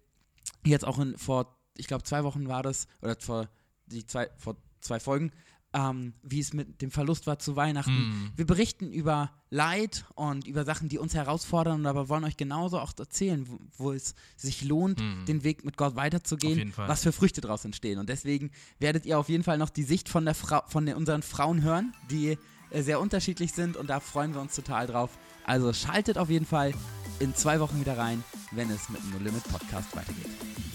jetzt 0.65 0.87
auch 0.87 0.99
in, 0.99 1.17
vor, 1.17 1.59
ich 1.77 1.87
glaube, 1.87 2.05
zwei 2.05 2.25
Wochen 2.25 2.49
war 2.49 2.63
das, 2.63 2.87
oder 3.01 3.17
vor, 3.19 3.49
die 3.87 4.07
zwei, 4.07 4.29
vor 4.37 4.57
zwei 4.81 5.01
Folgen, 5.01 5.33
ähm, 5.75 6.13
wie 6.23 6.41
es 6.41 6.53
mit 6.53 6.83
dem 6.83 6.91
Verlust 6.91 7.27
war 7.27 7.39
zu 7.39 7.57
Weihnachten. 7.57 7.93
Mm. 8.11 8.33
Wir 8.37 8.45
berichten 8.47 8.93
über 8.93 9.31
Leid 9.49 10.05
und 10.15 10.47
über 10.47 10.65
Sachen, 10.65 10.91
die 10.91 10.99
uns 10.99 11.15
herausfordern, 11.15 11.81
und 11.81 11.87
aber 11.87 12.11
wollen 12.11 12.25
euch 12.25 12.37
genauso 12.37 12.79
auch 12.79 12.93
erzählen, 12.99 13.49
wo, 13.49 13.59
wo 13.79 13.93
es 13.93 14.15
sich 14.37 14.63
lohnt, 14.65 15.01
Mhm. 15.01 15.25
den 15.25 15.45
Weg 15.45 15.65
mit 15.65 15.79
Gott 15.79 15.97
weiterzugehen, 15.97 16.75
was 16.77 17.03
für 17.05 17.13
Früchte 17.13 17.41
daraus 17.41 17.65
entstehen. 17.65 17.99
Und 17.99 18.11
deswegen 18.11 18.51
werdet 18.81 19.07
ihr 19.07 19.19
auf 19.19 19.31
jeden 19.31 19.45
Fall 19.45 19.57
noch 19.57 19.71
die 19.71 19.85
Sicht 19.85 20.11
von, 20.11 20.27
der 20.27 20.35
Frau, 20.35 20.61
von 20.67 20.85
den, 20.85 20.95
unseren 20.97 21.23
Frauen 21.23 21.63
hören, 21.63 21.95
die 22.11 22.37
äh, 22.71 22.83
sehr 22.83 23.01
unterschiedlich 23.01 23.53
sind 23.55 23.79
und 23.79 23.89
da 23.89 24.01
freuen 24.01 24.35
wir 24.35 24.43
uns 24.43 24.55
total 24.55 24.87
drauf. 24.87 25.11
Also 25.45 25.73
schaltet 25.73 26.19
auf 26.19 26.31
jeden 26.31 26.47
Fall 26.47 26.73
in 27.19 27.35
zwei 27.35 27.61
Wochen 27.61 27.81
wieder 27.81 27.97
rein, 27.99 28.23
wenn 28.53 28.71
es 28.71 28.89
mit 28.89 29.03
dem 29.03 29.11
No 29.11 29.19
Limit 29.19 29.45
Podcast 29.45 29.95
weitergeht. 29.97 30.29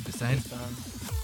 Bis 0.06 0.18
dahin. 0.18 0.42
Bis 0.42 0.50
dann. 0.52 1.17